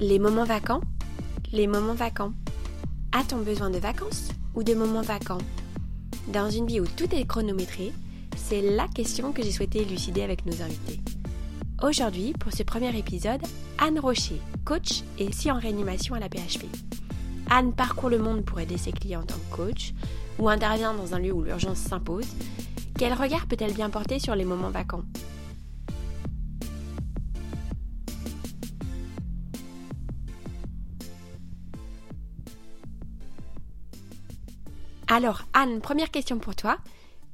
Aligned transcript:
Les 0.00 0.18
moments 0.18 0.44
vacants 0.44 0.80
Les 1.52 1.68
moments 1.68 1.94
vacants. 1.94 2.32
A-t-on 3.12 3.38
besoin 3.38 3.70
de 3.70 3.78
vacances 3.78 4.30
ou 4.56 4.64
de 4.64 4.74
moments 4.74 5.02
vacants? 5.02 5.38
Dans 6.26 6.50
une 6.50 6.66
vie 6.66 6.80
où 6.80 6.84
tout 6.84 7.14
est 7.14 7.24
chronométré, 7.24 7.92
c'est 8.36 8.60
la 8.60 8.88
question 8.88 9.30
que 9.32 9.40
j'ai 9.40 9.52
souhaité 9.52 9.82
élucider 9.82 10.22
avec 10.22 10.46
nos 10.46 10.62
invités. 10.62 11.00
Aujourd'hui, 11.80 12.32
pour 12.32 12.52
ce 12.52 12.64
premier 12.64 12.96
épisode, 12.98 13.40
Anne 13.78 14.00
Rocher, 14.00 14.40
coach 14.64 15.04
et 15.20 15.30
si 15.30 15.48
en 15.52 15.60
réanimation 15.60 16.16
à 16.16 16.18
la 16.18 16.28
PHP. 16.28 16.64
Anne 17.48 17.72
parcourt 17.72 18.10
le 18.10 18.18
monde 18.18 18.44
pour 18.44 18.58
aider 18.58 18.78
ses 18.78 18.90
clients 18.90 19.20
en 19.20 19.26
tant 19.26 19.36
que 19.48 19.56
coach 19.56 19.94
ou 20.40 20.48
intervient 20.48 20.94
dans 20.94 21.14
un 21.14 21.20
lieu 21.20 21.32
où 21.32 21.44
l'urgence 21.44 21.78
s'impose. 21.78 22.26
Quel 22.98 23.12
regard 23.12 23.46
peut-elle 23.46 23.74
bien 23.74 23.90
porter 23.90 24.18
sur 24.18 24.34
les 24.34 24.44
moments 24.44 24.70
vacants? 24.70 25.04
Alors, 35.14 35.44
Anne, 35.52 35.80
première 35.80 36.10
question 36.10 36.40
pour 36.40 36.56
toi. 36.56 36.76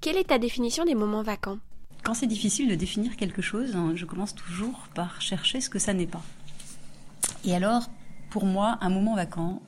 Quelle 0.02 0.18
est 0.18 0.28
ta 0.28 0.38
définition 0.38 0.84
des 0.84 0.94
moments 0.94 1.22
vacants 1.22 1.56
Quand 2.04 2.12
c'est 2.12 2.26
difficile 2.26 2.68
de 2.68 2.74
définir 2.74 3.16
quelque 3.16 3.40
chose, 3.40 3.74
hein, 3.74 3.92
je 3.94 4.04
commence 4.04 4.34
toujours 4.34 4.86
par 4.94 5.22
chercher 5.22 5.62
ce 5.62 5.70
que 5.70 5.78
ça 5.78 5.94
n'est 5.94 6.06
pas. 6.06 6.20
Et 7.42 7.54
alors, 7.54 7.88
pour 8.28 8.44
moi, 8.44 8.76
un 8.82 8.90
moment 8.90 9.14
vacant, 9.14 9.62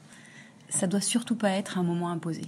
ça 0.68 0.86
doit 0.86 1.00
surtout 1.00 1.36
pas 1.36 1.52
être 1.52 1.78
un 1.78 1.82
moment 1.84 2.10
imposé. 2.10 2.42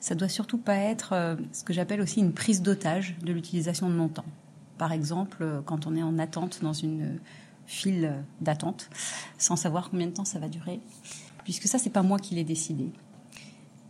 Ça 0.00 0.14
doit 0.14 0.28
surtout 0.28 0.58
pas 0.58 0.76
être 0.76 1.14
euh, 1.14 1.36
ce 1.54 1.64
que 1.64 1.72
j'appelle 1.72 2.02
aussi 2.02 2.20
une 2.20 2.34
prise 2.34 2.60
d'otage 2.60 3.16
de 3.22 3.32
l'utilisation 3.32 3.88
de 3.88 3.94
mon 3.94 4.08
temps. 4.08 4.26
Par 4.76 4.92
exemple, 4.92 5.38
euh, 5.40 5.62
quand 5.64 5.86
on 5.86 5.96
est 5.96 6.02
en 6.02 6.18
attente 6.18 6.58
dans 6.60 6.74
une 6.74 7.20
file 7.64 8.22
d'attente, 8.42 8.90
sans 9.38 9.56
savoir 9.56 9.88
combien 9.88 10.08
de 10.08 10.12
temps 10.12 10.26
ça 10.26 10.38
va 10.38 10.48
durer, 10.48 10.80
puisque 11.44 11.68
ça, 11.68 11.78
c'est 11.78 11.88
pas 11.88 12.02
moi 12.02 12.18
qui 12.18 12.34
l'ai 12.34 12.44
décidé. 12.44 12.92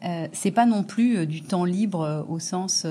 Euh, 0.04 0.28
c'est 0.32 0.50
pas 0.50 0.66
non 0.66 0.84
plus 0.84 1.18
euh, 1.18 1.26
du 1.26 1.42
temps 1.42 1.64
libre 1.64 2.02
euh, 2.02 2.22
au 2.28 2.38
sens, 2.38 2.86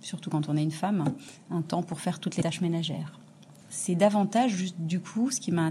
surtout 0.00 0.30
quand 0.30 0.48
on 0.48 0.56
est 0.56 0.62
une 0.62 0.70
femme, 0.70 1.04
un 1.50 1.62
temps 1.62 1.82
pour 1.82 2.00
faire 2.00 2.20
toutes 2.20 2.36
les 2.36 2.42
tâches 2.42 2.60
ménagères. 2.60 3.18
C'est 3.68 3.96
davantage, 3.96 4.52
juste, 4.52 4.76
du 4.78 5.00
coup, 5.00 5.30
ce 5.30 5.40
qui 5.40 5.50
m'a 5.52 5.70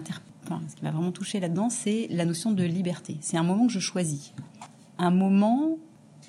ce 0.67 0.75
qui 0.75 0.83
m'a 0.83 0.91
vraiment 0.91 1.11
touché 1.11 1.39
là-dedans, 1.39 1.71
c'est 1.71 2.07
la 2.11 2.23
notion 2.23 2.51
de 2.51 2.63
liberté. 2.63 3.17
C'est 3.21 3.37
un 3.37 3.43
moment 3.43 3.65
que 3.65 3.73
je 3.73 3.79
choisis. 3.79 4.31
Un 4.99 5.09
moment 5.09 5.77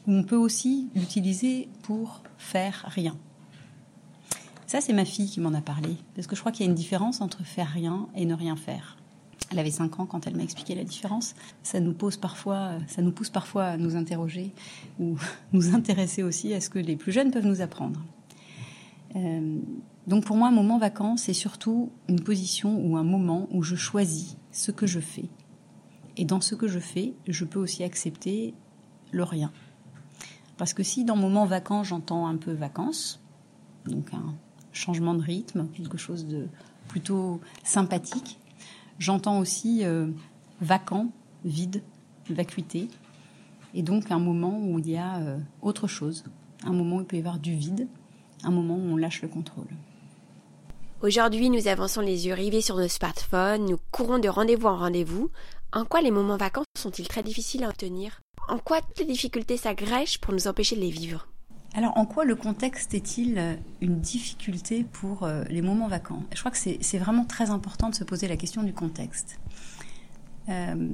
où 0.07 0.13
on 0.13 0.23
peut 0.23 0.37
aussi 0.37 0.89
l'utiliser 0.95 1.69
pour 1.83 2.23
faire 2.39 2.87
rien. 2.89 3.15
Ça, 4.67 4.81
c'est 4.81 4.95
ma 4.95 5.05
fille 5.05 5.29
qui 5.29 5.41
m'en 5.41 5.53
a 5.53 5.61
parlé, 5.61 5.97
parce 6.15 6.27
que 6.27 6.35
je 6.35 6.41
crois 6.41 6.51
qu'il 6.51 6.65
y 6.65 6.69
a 6.69 6.71
une 6.71 6.77
différence 6.77 7.21
entre 7.21 7.45
faire 7.45 7.69
rien 7.69 8.09
et 8.15 8.25
ne 8.25 8.35
rien 8.35 8.57
faire. 8.57 8.97
Elle 9.51 9.59
avait 9.59 9.71
5 9.71 10.01
ans 10.01 10.07
quand 10.07 10.27
elle 10.27 10.37
m'a 10.37 10.43
expliqué 10.43 10.75
la 10.75 10.85
différence. 10.85 11.35
Ça 11.63 11.81
nous 11.81 11.93
pose 11.93 12.17
parfois, 12.17 12.73
ça 12.89 13.03
nous 13.03 13.13
pousse 13.13 13.31
parfois 13.31 13.65
à 13.65 13.77
nous 13.77 13.97
interroger 13.97 14.53
ou 14.99 15.17
nous 15.53 15.75
intéresser 15.75 16.23
aussi 16.23 16.53
à 16.53 16.61
ce 16.61 16.71
que 16.71 16.79
les 16.79 16.97
plus 16.97 17.13
jeunes 17.13 17.31
peuvent 17.31 17.47
nous 17.47 17.61
apprendre. 17.61 18.01
Euh, 19.15 19.59
donc 20.07 20.25
pour 20.25 20.37
moi, 20.37 20.49
un 20.49 20.53
moment 20.53 20.79
vacant, 20.79 21.17
c'est 21.17 21.33
surtout 21.33 21.91
une 22.09 22.21
position 22.21 22.79
ou 22.85 22.97
un 22.97 23.05
moment 23.05 23.49
où 23.51 23.63
je 23.63 23.77
choisis 23.77 24.37
ce 24.53 24.71
que 24.71 24.87
je 24.87 25.01
fais. 25.01 25.29
Et 26.17 26.25
dans 26.25 26.41
ce 26.41 26.55
que 26.55 26.67
je 26.67 26.79
fais, 26.79 27.15
je 27.27 27.45
peux 27.45 27.59
aussi 27.59 27.85
accepter 27.85 28.55
le 29.13 29.23
rien. 29.23 29.53
Parce 30.57 30.73
que 30.73 30.83
si 30.83 31.05
dans 31.05 31.17
moment 31.17 31.45
vacant, 31.45 31.85
j'entends 31.85 32.27
un 32.27 32.37
peu 32.37 32.53
vacances, 32.53 33.21
donc 33.85 34.13
un 34.15 34.35
changement 34.73 35.15
de 35.15 35.23
rythme, 35.23 35.69
quelque 35.77 35.99
chose 35.99 36.27
de 36.27 36.49
plutôt 36.89 37.41
sympathique, 37.63 38.39
J'entends 38.99 39.39
aussi 39.39 39.85
euh, 39.85 40.07
vacant, 40.61 41.11
vide, 41.45 41.83
vacuité, 42.31 42.89
et 43.75 43.83
donc 43.83 44.11
un 44.11 44.19
moment 44.19 44.59
où 44.59 44.79
il 44.79 44.91
y 44.91 44.97
a 44.97 45.19
euh, 45.19 45.39
autre 45.61 45.87
chose, 45.87 46.25
un 46.65 46.73
moment 46.73 46.97
où 46.97 47.01
il 47.01 47.07
peut 47.07 47.17
y 47.17 47.21
avoir 47.21 47.39
du 47.39 47.55
vide, 47.55 47.89
un 48.43 48.51
moment 48.51 48.77
où 48.77 48.93
on 48.93 48.97
lâche 48.97 49.23
le 49.23 49.29
contrôle. 49.29 49.69
Aujourd'hui, 51.03 51.51
nous 51.51 51.69
avançons 51.69 52.01
les 52.01 52.27
yeux 52.27 52.33
rivés 52.33 52.63
sur 52.63 52.77
nos 52.77 52.89
smartphones, 52.89 53.67
nous 53.67 53.79
courons 53.91 54.19
de 54.19 54.29
rendez-vous 54.29 54.69
en 54.69 54.79
rendez-vous. 54.79 55.31
En 55.73 55.85
quoi 55.85 56.01
les 56.01 56.11
moments 56.11 56.39
vacants 56.39 56.65
sont-ils 56.77 57.07
très 57.07 57.23
difficiles 57.23 57.65
à 57.65 57.69
obtenir? 57.69 58.23
En 58.49 58.59
quoi 58.59 58.81
toutes 58.81 59.01
les 59.01 59.05
difficultés 59.05 59.59
s'agrègent 59.59 60.21
pour 60.21 60.33
nous 60.33 60.49
empêcher 60.49 60.75
de 60.75 60.81
les 60.81 60.91
vivre? 60.91 61.29
Alors, 61.77 61.93
en 61.99 62.07
quoi 62.07 62.25
le 62.25 62.35
contexte 62.35 62.95
est-il 62.95 63.35
euh, 63.37 63.55
une 63.83 64.01
difficulté 64.01 64.83
pour 64.83 65.25
euh, 65.25 65.45
les 65.51 65.61
moments 65.61 65.89
vacants? 65.89 66.23
Je 66.35 66.41
crois 66.41 66.51
que 66.51 66.57
c'est 66.57 66.99
vraiment 66.99 67.27
très 67.27 67.51
important 67.51 67.91
de 67.91 67.95
se 67.95 68.03
poser 68.03 68.29
la 68.29 68.39
question 68.39 68.63
du 68.63 68.73
contexte. 68.73 69.39
Euh, 70.49 70.89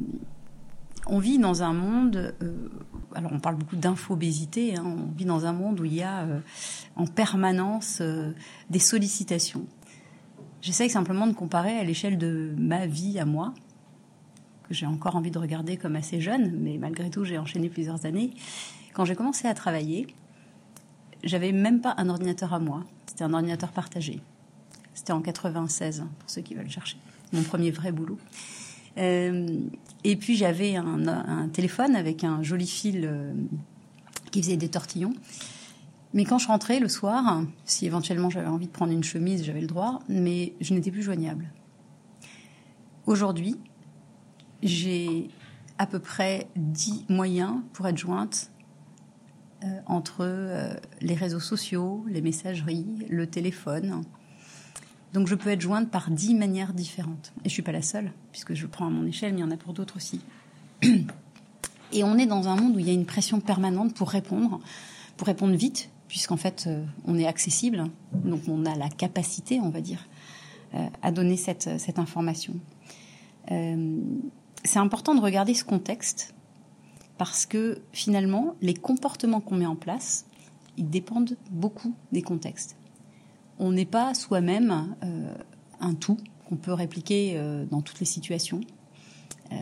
on 1.07 1.21
vit 1.21 1.39
dans 1.39 1.63
un 1.63 1.73
monde, 1.73 2.35
alors 3.15 3.31
on 3.33 3.39
parle 3.39 3.57
beaucoup 3.57 3.77
d'infobésité, 3.77 4.75
hein, 4.75 4.83
on 4.85 5.17
vit 5.17 5.25
dans 5.25 5.47
un 5.47 5.53
monde 5.53 5.79
où 5.79 5.85
il 5.85 5.95
y 5.95 6.03
a 6.03 6.27
en 6.97 7.07
permanence 7.07 8.01
des 8.71 8.79
sollicitations. 8.79 9.67
J'essaye 10.63 10.91
simplement 10.91 11.27
de 11.27 11.33
comparer 11.33 11.77
à 11.79 11.85
l'échelle 11.85 12.19
de 12.19 12.55
ma 12.57 12.87
vie 12.87 13.19
à 13.19 13.25
moi, 13.25 13.53
que 14.69 14.75
j'ai 14.75 14.87
encore 14.87 15.17
envie 15.17 15.33
de 15.33 15.39
regarder 15.41 15.77
comme 15.77 15.97
assez 15.97 16.21
jeune, 16.21 16.57
mais 16.61 16.79
malgré 16.79 17.11
tout 17.11 17.25
j'ai 17.25 17.39
enchaîné 17.39 17.69
plusieurs 17.69 18.07
années. 18.07 18.33
Quand 18.95 19.05
j'ai 19.05 19.17
commencé 19.17 19.49
à 19.49 19.55
travailler, 19.55 20.07
j'avais 21.25 21.53
même 21.53 21.81
pas 21.81 21.95
un 21.99 22.09
ordinateur 22.09 22.53
à 22.53 22.59
moi. 22.59 22.85
C'était 23.07 23.25
un 23.25 23.33
ordinateur 23.33 23.73
partagé. 23.73 24.21
C'était 24.95 25.13
en 25.13 25.23
96, 25.23 26.05
pour 26.19 26.31
ceux 26.31 26.43
qui 26.43 26.55
veulent 26.55 26.71
chercher. 26.71 26.97
Mon 27.33 27.43
premier 27.43 27.71
vrai 27.71 27.93
boulot. 27.93 28.19
Euh, 28.99 29.61
et 30.05 30.17
puis 30.17 30.37
j'avais 30.37 30.77
un, 30.77 31.49
téléphone 31.49 31.97
avec 31.97 32.25
un 32.25 32.43
joli 32.43 32.67
fil 32.67 33.07
euh, 33.07 33.33
qui 34.31 34.43
faisait 34.43 34.57
des 34.57 34.69
tortillons. 34.69 35.15
Mais 36.15 36.25
quand 36.25 36.39
je 36.39 36.47
rentrais 36.47 36.79
le 36.79 36.89
soir, 36.89 37.43
si 37.65 37.87
éventuellement 37.87 38.29
j'avais 38.29 38.49
envie 38.49 38.67
de 38.67 38.73
prendre 38.73 38.93
une 38.93 39.05
chemise, 39.05 39.45
j'avais 39.45 39.63
le 39.63 39.67
droit, 39.67 40.01
mais 40.09 40.53
je 40.61 40.75
n'étais 40.75 40.91
plus 40.91 41.03
joignable. 41.03 41.51
Aujourd'hui, 43.07 43.57
j'ai 44.63 45.29
à 45.79 45.87
peu 45.87 45.99
près 45.99 46.49
10 46.57 47.07
moyens 47.09 47.57
pour 47.73 47.89
être 47.89 47.97
jointe 47.97 48.52
entre 49.87 50.19
euh, 50.21 50.75
les 51.01 51.15
réseaux 51.15 51.41
sociaux, 51.41 52.05
les 52.09 52.21
messageries, 52.21 52.87
le 53.09 53.27
téléphone. 53.27 54.03
Donc 55.13 55.27
je 55.27 55.35
peux 55.35 55.51
être 55.51 55.61
jointe 55.61 55.91
par 55.91 56.11
dix 56.11 56.35
manières 56.35 56.73
différentes. 56.73 57.33
Et 57.45 57.49
je 57.49 57.55
suis 57.55 57.63
pas 57.63 57.73
la 57.73 57.83
seule, 57.83 58.13
puisque 58.33 58.55
je 58.55 58.67
prends 58.67 58.87
à 58.87 58.91
mon 58.91 59.07
échelle, 59.07 59.33
mais 59.33 59.41
il 59.41 59.43
y 59.43 59.45
en 59.45 59.51
a 59.51 59.57
pour 59.57 59.73
d'autres 59.73 59.97
aussi. 59.97 60.21
Et 61.95 62.05
on 62.05 62.17
est 62.17 62.27
dans 62.27 62.49
un 62.49 62.57
monde 62.57 62.77
où 62.77 62.79
il 62.79 62.87
y 62.87 62.91
a 62.91 62.95
une 62.95 63.05
pression 63.05 63.41
permanente 63.41 63.95
pour 63.95 64.09
répondre, 64.09 64.61
pour 65.19 65.27
répondre 65.27 65.55
vite, 65.55 65.91
puisqu'en 66.09 66.39
fait 66.39 66.65
euh, 66.67 66.83
on 67.05 67.19
est 67.19 67.27
accessible, 67.27 67.85
donc 68.13 68.49
on 68.49 68.65
a 68.65 68.75
la 68.75 68.89
capacité, 68.89 69.61
on 69.61 69.69
va 69.69 69.83
dire, 69.83 70.09
à 71.03 71.13
donner 71.13 71.37
cette, 71.37 71.69
cette 71.79 71.99
information. 71.99 72.55
c'est 73.47 74.79
important 74.79 75.15
de 75.15 75.21
regarder 75.21 75.53
ce 75.53 75.65
contexte 75.65 76.33
parce 77.19 77.47
que 77.47 77.83
finalement, 77.93 78.55
les 78.61 78.75
comportements 78.75 79.41
qu'on 79.41 79.57
met 79.57 79.67
en 79.67 79.77
place, 79.77 80.27
ils 80.77 80.89
dépendent 80.89 81.37
beaucoup 81.51 81.95
des 82.13 82.23
contextes. 82.23 82.77
On 83.59 83.73
n'est 83.73 83.87
pas 83.87 84.15
soi-même 84.15 84.97
euh, 85.05 85.35
un 85.81 85.95
tout 85.95 86.19
qu'on 86.49 86.57
peut 86.57 86.73
répliquer 86.73 87.35
euh, 87.37 87.65
dans 87.67 87.83
toutes 87.83 88.01
les 88.01 88.07
situations. 88.07 88.61
Euh, 89.53 89.57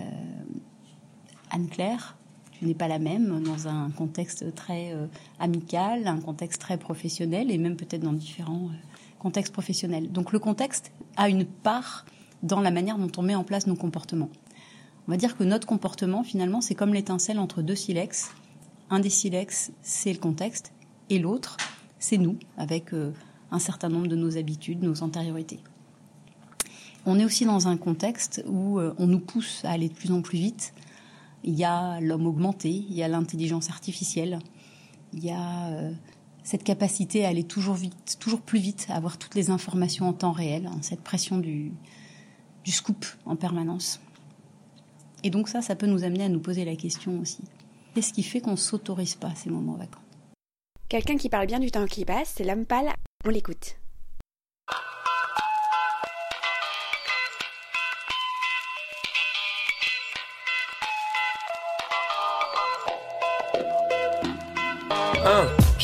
Anne-Claire, 1.50 2.16
tu 2.52 2.64
n'es 2.64 2.74
pas 2.74 2.88
la 2.88 2.98
même 2.98 3.42
dans 3.42 3.66
un 3.68 3.90
contexte 3.90 4.54
très 4.54 4.94
amical, 5.38 6.06
un 6.06 6.20
contexte 6.20 6.60
très 6.60 6.76
professionnel 6.76 7.50
et 7.50 7.58
même 7.58 7.74
peut-être 7.74 8.02
dans 8.02 8.12
différents 8.12 8.68
contextes 9.18 9.52
professionnels. 9.52 10.12
Donc 10.12 10.32
le 10.32 10.38
contexte 10.38 10.92
a 11.16 11.28
une 11.28 11.44
part 11.46 12.04
dans 12.42 12.60
la 12.60 12.70
manière 12.70 12.98
dont 12.98 13.10
on 13.16 13.22
met 13.22 13.34
en 13.34 13.44
place 13.44 13.66
nos 13.66 13.76
comportements. 13.76 14.28
On 15.10 15.12
va 15.12 15.16
dire 15.16 15.36
que 15.36 15.42
notre 15.42 15.66
comportement, 15.66 16.22
finalement, 16.22 16.60
c'est 16.60 16.76
comme 16.76 16.94
l'étincelle 16.94 17.40
entre 17.40 17.62
deux 17.62 17.74
silex. 17.74 18.30
Un 18.90 19.00
des 19.00 19.10
silex, 19.10 19.72
c'est 19.82 20.12
le 20.12 20.20
contexte, 20.20 20.70
et 21.08 21.18
l'autre, 21.18 21.56
c'est 21.98 22.16
nous, 22.16 22.38
avec 22.56 22.94
euh, 22.94 23.10
un 23.50 23.58
certain 23.58 23.88
nombre 23.88 24.06
de 24.06 24.14
nos 24.14 24.38
habitudes, 24.38 24.84
nos 24.84 25.02
antériorités. 25.02 25.58
On 27.06 27.18
est 27.18 27.24
aussi 27.24 27.44
dans 27.44 27.66
un 27.66 27.76
contexte 27.76 28.44
où 28.46 28.78
euh, 28.78 28.94
on 28.98 29.08
nous 29.08 29.18
pousse 29.18 29.64
à 29.64 29.72
aller 29.72 29.88
de 29.88 29.94
plus 29.94 30.12
en 30.12 30.22
plus 30.22 30.38
vite. 30.38 30.74
Il 31.42 31.54
y 31.58 31.64
a 31.64 31.98
l'homme 32.00 32.28
augmenté, 32.28 32.70
il 32.70 32.94
y 32.94 33.02
a 33.02 33.08
l'intelligence 33.08 33.68
artificielle, 33.68 34.38
il 35.12 35.24
y 35.24 35.32
a 35.32 35.70
euh, 35.70 35.92
cette 36.44 36.62
capacité 36.62 37.24
à 37.24 37.30
aller 37.30 37.42
toujours 37.42 37.74
vite, 37.74 38.16
toujours 38.20 38.42
plus 38.42 38.60
vite, 38.60 38.86
à 38.88 38.94
avoir 38.94 39.18
toutes 39.18 39.34
les 39.34 39.50
informations 39.50 40.08
en 40.08 40.12
temps 40.12 40.30
réel, 40.30 40.68
hein, 40.68 40.78
cette 40.82 41.02
pression 41.02 41.38
du, 41.38 41.72
du 42.62 42.70
scoop 42.70 43.04
en 43.26 43.34
permanence. 43.34 44.00
Et 45.22 45.30
donc 45.30 45.48
ça, 45.48 45.62
ça 45.62 45.76
peut 45.76 45.86
nous 45.86 46.04
amener 46.04 46.24
à 46.24 46.28
nous 46.28 46.40
poser 46.40 46.64
la 46.64 46.76
question 46.76 47.18
aussi. 47.20 47.42
Qu'est-ce 47.94 48.12
qui 48.12 48.22
fait 48.22 48.40
qu'on 48.40 48.52
ne 48.52 48.56
s'autorise 48.56 49.14
pas 49.14 49.34
ces 49.34 49.50
moments 49.50 49.74
vacants? 49.74 50.00
Quelqu'un 50.88 51.16
qui 51.16 51.28
parle 51.28 51.46
bien 51.46 51.60
du 51.60 51.70
temps 51.70 51.86
qui 51.86 52.04
passe, 52.04 52.34
c'est 52.36 52.44
l'homme 52.44 52.66
pâle. 52.66 52.90
On 53.24 53.30
l'écoute. 53.30 53.76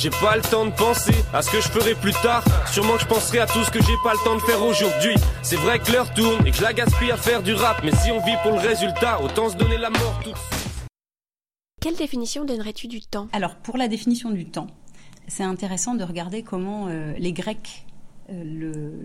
J'ai 0.06 0.20
pas 0.20 0.36
le 0.36 0.42
temps 0.42 0.64
de 0.64 0.70
penser 0.70 1.14
à 1.32 1.42
ce 1.42 1.50
que 1.50 1.60
je 1.60 1.68
ferai 1.68 1.96
plus 1.96 2.12
tard. 2.22 2.44
Sûrement 2.70 2.94
que 2.94 3.00
je 3.00 3.06
penserai 3.06 3.40
à 3.40 3.46
tout 3.46 3.64
ce 3.64 3.72
que 3.72 3.82
j'ai 3.82 3.96
pas 4.04 4.12
le 4.12 4.24
temps 4.24 4.36
de 4.36 4.40
faire 4.40 4.62
aujourd'hui. 4.62 5.16
C'est 5.42 5.56
vrai 5.56 5.80
que 5.80 5.90
l'heure 5.90 6.14
tourne 6.14 6.46
et 6.46 6.52
que 6.52 6.56
je 6.56 6.62
la 6.62 6.72
gaspille 6.72 7.10
à 7.10 7.16
faire 7.16 7.42
du 7.42 7.54
rap. 7.54 7.82
Mais 7.82 7.90
si 7.90 8.12
on 8.12 8.24
vit 8.24 8.36
pour 8.44 8.52
le 8.52 8.58
résultat, 8.58 9.20
autant 9.20 9.48
se 9.48 9.56
donner 9.56 9.78
la 9.78 9.90
mort 9.90 10.20
tout 10.22 10.30
de 10.30 10.36
suite. 10.36 10.88
Quelle 11.80 11.96
définition 11.96 12.44
donnerais-tu 12.44 12.86
du 12.86 13.00
temps? 13.00 13.26
Alors, 13.32 13.56
pour 13.56 13.76
la 13.76 13.88
définition 13.88 14.30
du 14.30 14.44
temps, 14.46 14.68
c'est 15.26 15.42
intéressant 15.42 15.94
de 15.94 16.04
regarder 16.04 16.44
comment 16.44 16.86
euh, 16.86 17.12
les 17.18 17.32
Grecs 17.32 17.84
euh, 18.30 18.44
le, 18.44 19.04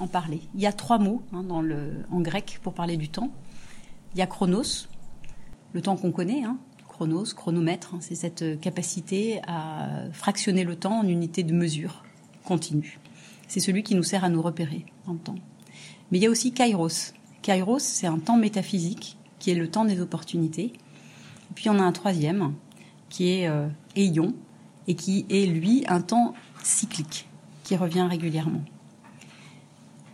en 0.00 0.08
parlaient. 0.08 0.42
Il 0.56 0.60
y 0.60 0.66
a 0.66 0.72
trois 0.72 0.98
mots 0.98 1.22
hein, 1.32 1.44
dans 1.44 1.60
le, 1.60 1.92
en 2.10 2.20
grec 2.20 2.58
pour 2.60 2.74
parler 2.74 2.96
du 2.96 3.08
temps. 3.08 3.30
Il 4.14 4.18
y 4.18 4.22
a 4.22 4.26
chronos, 4.26 4.88
le 5.74 5.80
temps 5.80 5.94
qu'on 5.96 6.10
connaît, 6.10 6.42
hein, 6.42 6.58
chronos, 6.94 7.34
chronomètre, 7.34 7.94
hein, 7.94 7.98
c'est 8.00 8.14
cette 8.14 8.60
capacité 8.60 9.40
à 9.48 9.88
fractionner 10.12 10.62
le 10.62 10.76
temps 10.76 11.00
en 11.00 11.08
unités 11.08 11.42
de 11.42 11.52
mesure 11.52 12.04
continue. 12.44 13.00
C'est 13.48 13.58
celui 13.58 13.82
qui 13.82 13.96
nous 13.96 14.04
sert 14.04 14.22
à 14.22 14.28
nous 14.28 14.40
repérer 14.40 14.86
en 15.08 15.16
temps. 15.16 15.34
Mais 16.12 16.18
il 16.18 16.22
y 16.22 16.26
a 16.26 16.30
aussi 16.30 16.52
kairos. 16.52 17.12
Kairos, 17.42 17.80
c'est 17.80 18.06
un 18.06 18.20
temps 18.20 18.36
métaphysique 18.36 19.18
qui 19.40 19.50
est 19.50 19.56
le 19.56 19.68
temps 19.68 19.84
des 19.84 20.00
opportunités. 20.00 20.66
Et 20.66 21.54
puis 21.56 21.68
on 21.68 21.80
a 21.80 21.82
un 21.82 21.90
troisième 21.90 22.54
qui 23.08 23.30
est 23.32 23.48
euh, 23.48 23.66
et 23.96 24.94
qui 24.94 25.26
est 25.28 25.46
lui 25.46 25.84
un 25.88 26.00
temps 26.00 26.34
cyclique 26.62 27.26
qui 27.64 27.74
revient 27.74 28.06
régulièrement. 28.08 28.62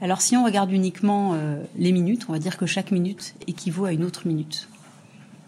Alors 0.00 0.22
si 0.22 0.34
on 0.34 0.44
regarde 0.44 0.72
uniquement 0.72 1.34
euh, 1.34 1.62
les 1.76 1.92
minutes, 1.92 2.24
on 2.30 2.32
va 2.32 2.38
dire 2.38 2.56
que 2.56 2.64
chaque 2.64 2.90
minute 2.90 3.34
équivaut 3.46 3.84
à 3.84 3.92
une 3.92 4.04
autre 4.04 4.26
minute. 4.26 4.66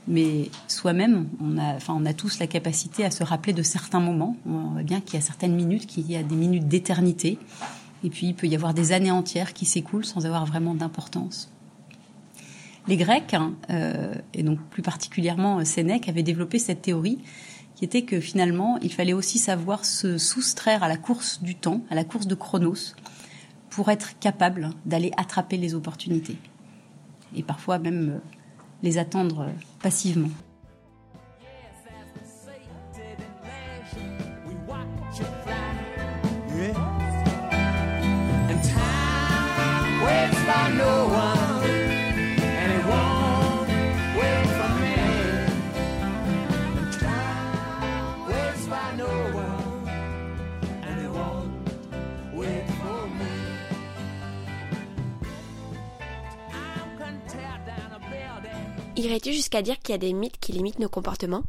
Mais 0.09 0.51
soi-même, 0.67 1.29
on 1.41 2.05
a, 2.07 2.13
tous 2.13 2.39
la 2.39 2.47
capacité 2.47 3.05
à 3.05 3.11
se 3.11 3.23
rappeler 3.23 3.53
de 3.53 3.63
certains 3.63 4.01
moments. 4.01 4.37
On 4.47 4.73
voit 4.73 4.83
bien 4.83 5.01
qu'il 5.01 5.15
y 5.15 5.17
a 5.17 5.21
certaines 5.21 5.55
minutes, 5.55 5.87
qu'il 5.87 6.11
y 6.11 6.17
a 6.17 6.23
des 6.23 6.35
minutes 6.35 6.67
d'éternité. 6.67 7.39
Et 8.05 8.11
puis 8.11 8.29
il 8.29 8.35
peut 8.35 8.49
y 8.49 8.55
avoir 8.57 8.75
des 8.75 8.93
années 8.93 9.13
entières 9.13 9.53
qui 9.53 9.65
s'écoulent 9.65 10.05
sans 10.05 10.27
avoir 10.27 10.45
vraiment 10.45 10.75
d'importance. 10.75 11.51
Les 12.89 12.97
Grecs, 12.97 13.33
hein, 13.35 13.55
euh, 13.71 14.13
et 14.35 14.43
donc 14.43 14.59
plus 14.71 14.83
particulièrement 14.83 15.65
Sénèque, 15.65 16.09
avaient 16.09 16.25
développé 16.25 16.59
cette 16.59 16.83
théorie 16.83 17.19
qui 17.77 17.85
était 17.85 18.03
que 18.03 18.21
finalement, 18.21 18.79
il 18.83 18.93
fallait 18.93 19.13
aussi 19.13 19.39
savoir 19.39 19.85
se 19.85 20.19
soustraire 20.19 20.83
à 20.83 20.89
la 20.89 20.97
course 20.97 21.43
du 21.43 21.55
temps, 21.55 21.83
à 21.91 21.95
la 21.95 22.05
course 22.05 22.27
de 22.27 22.35
Chronos, 22.35 22.95
pour 23.71 23.89
être 23.89 24.19
capable 24.19 24.71
d'aller 24.85 25.13
attraper 25.17 25.57
les 25.57 25.75
opportunités. 25.75 26.37
Et 27.35 27.43
parfois 27.43 27.79
même 27.79 28.11
euh, 28.11 28.19
les 28.82 28.99
attendre 28.99 29.46
passivement. 29.82 30.31
Irais-tu 59.03 59.33
jusqu'à 59.33 59.63
dire 59.63 59.81
qu'il 59.81 59.95
y 59.95 59.97
a 59.97 59.99
des 59.99 60.13
mythes 60.13 60.39
qui 60.39 60.53
limitent 60.53 60.79
nos 60.79 60.89
comportements? 60.89 61.43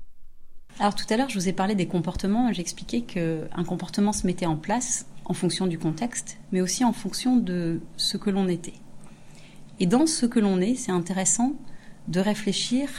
Alors 0.80 0.96
tout 0.96 1.06
à 1.12 1.18
l'heure, 1.18 1.30
je 1.30 1.38
vous 1.38 1.48
ai 1.48 1.54
parlé 1.54 1.76
des 1.76 1.86
comportements. 1.86 2.52
J'expliquais 2.52 3.02
qu'un 3.02 3.64
comportement 3.64 4.12
se 4.12 4.26
mettait 4.26 4.48
en 4.48 4.56
place 4.56 5.06
en 5.26 5.36
fonction 5.36 5.68
du 5.68 5.78
contexte, 5.78 6.40
mais 6.52 6.62
aussi 6.62 6.84
en 6.84 6.94
fonction 6.94 7.38
de 7.38 7.80
ce 7.96 8.18
que 8.18 8.32
l'on 8.32 8.48
était. 8.48 8.74
Et 9.80 9.86
dans 9.86 10.08
ce 10.08 10.26
que 10.26 10.40
l'on 10.40 10.62
est, 10.62 10.74
c'est 10.74 10.92
intéressant 10.92 11.54
de 12.08 12.20
réfléchir 12.20 12.90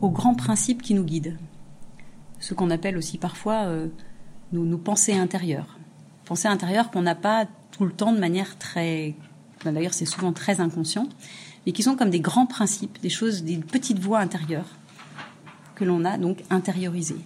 aux 0.00 0.10
grands 0.10 0.34
principes 0.34 0.80
qui 0.80 0.94
nous 0.94 1.04
guident. 1.04 1.36
Ce 2.40 2.54
qu'on 2.54 2.70
appelle 2.70 2.96
aussi 2.96 3.18
parfois 3.18 3.64
euh, 3.66 3.88
nos, 4.52 4.78
pensées 4.78 5.12
intérieures. 5.12 5.78
Pensées 6.24 6.48
intérieures 6.48 6.90
qu'on 6.90 7.02
n'a 7.02 7.14
pas 7.14 7.46
tout 7.70 7.84
le 7.84 7.92
temps 7.92 8.14
de 8.14 8.18
manière 8.18 8.56
très... 8.56 9.14
D'ailleurs, 9.62 9.92
c'est 9.94 10.06
souvent 10.06 10.32
très 10.32 10.60
inconscient 10.60 11.08
mais 11.66 11.72
qui 11.72 11.82
sont 11.82 11.96
comme 11.96 12.10
des 12.10 12.20
grands 12.20 12.46
principes, 12.46 13.00
des 13.02 13.10
choses, 13.10 13.42
des 13.42 13.58
petites 13.58 13.98
voix 13.98 14.20
intérieures 14.20 14.68
que 15.74 15.84
l'on 15.84 16.04
a 16.04 16.16
donc 16.16 16.42
intériorisées. 16.48 17.20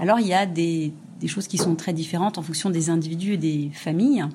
Alors 0.00 0.18
il 0.18 0.26
y 0.26 0.34
a 0.34 0.46
des, 0.46 0.92
choses 1.26 1.46
qui 1.46 1.58
sont 1.58 1.74
très 1.74 1.92
différentes 1.92 2.36
en 2.36 2.42
fonction 2.42 2.68
des 2.68 2.90
individus 2.90 3.34
et 3.34 3.38
des 3.38 3.70
familles, 3.72 4.26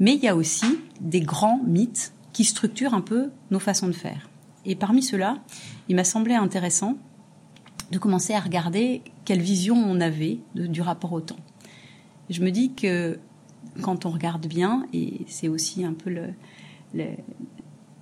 mais 0.00 0.14
il 0.14 0.20
y 0.20 0.28
a 0.28 0.36
aussi 0.36 0.78
des 1.00 1.20
grands 1.20 1.60
mythes 1.66 2.12
qui 2.32 2.44
structurent 2.44 2.94
un 2.94 3.00
peu 3.00 3.30
nos 3.50 3.58
façons 3.58 3.88
de 3.88 3.92
faire. 3.92 4.30
Et 4.64 4.76
parmi 4.76 5.02
ceux-là, 5.02 5.38
il 5.88 5.96
m'a 5.96 6.04
semblé 6.04 6.34
intéressant 6.34 6.96
de 7.90 7.98
commencer 7.98 8.34
à 8.34 8.40
regarder 8.40 9.02
quelle 9.24 9.40
vision 9.40 9.76
on 9.76 10.00
avait 10.00 10.38
du 10.54 10.82
rapport 10.82 11.12
au 11.12 11.20
temps. 11.20 11.38
Je 12.30 12.42
me 12.42 12.50
dis 12.50 12.72
que 12.74 13.18
quand 13.82 14.06
on 14.06 14.10
regarde 14.10 14.46
bien, 14.46 14.86
et 14.92 15.22
c'est 15.26 15.48
aussi 15.48 15.84
un 15.84 15.94
peu 15.94 16.10
le, 16.10 17.06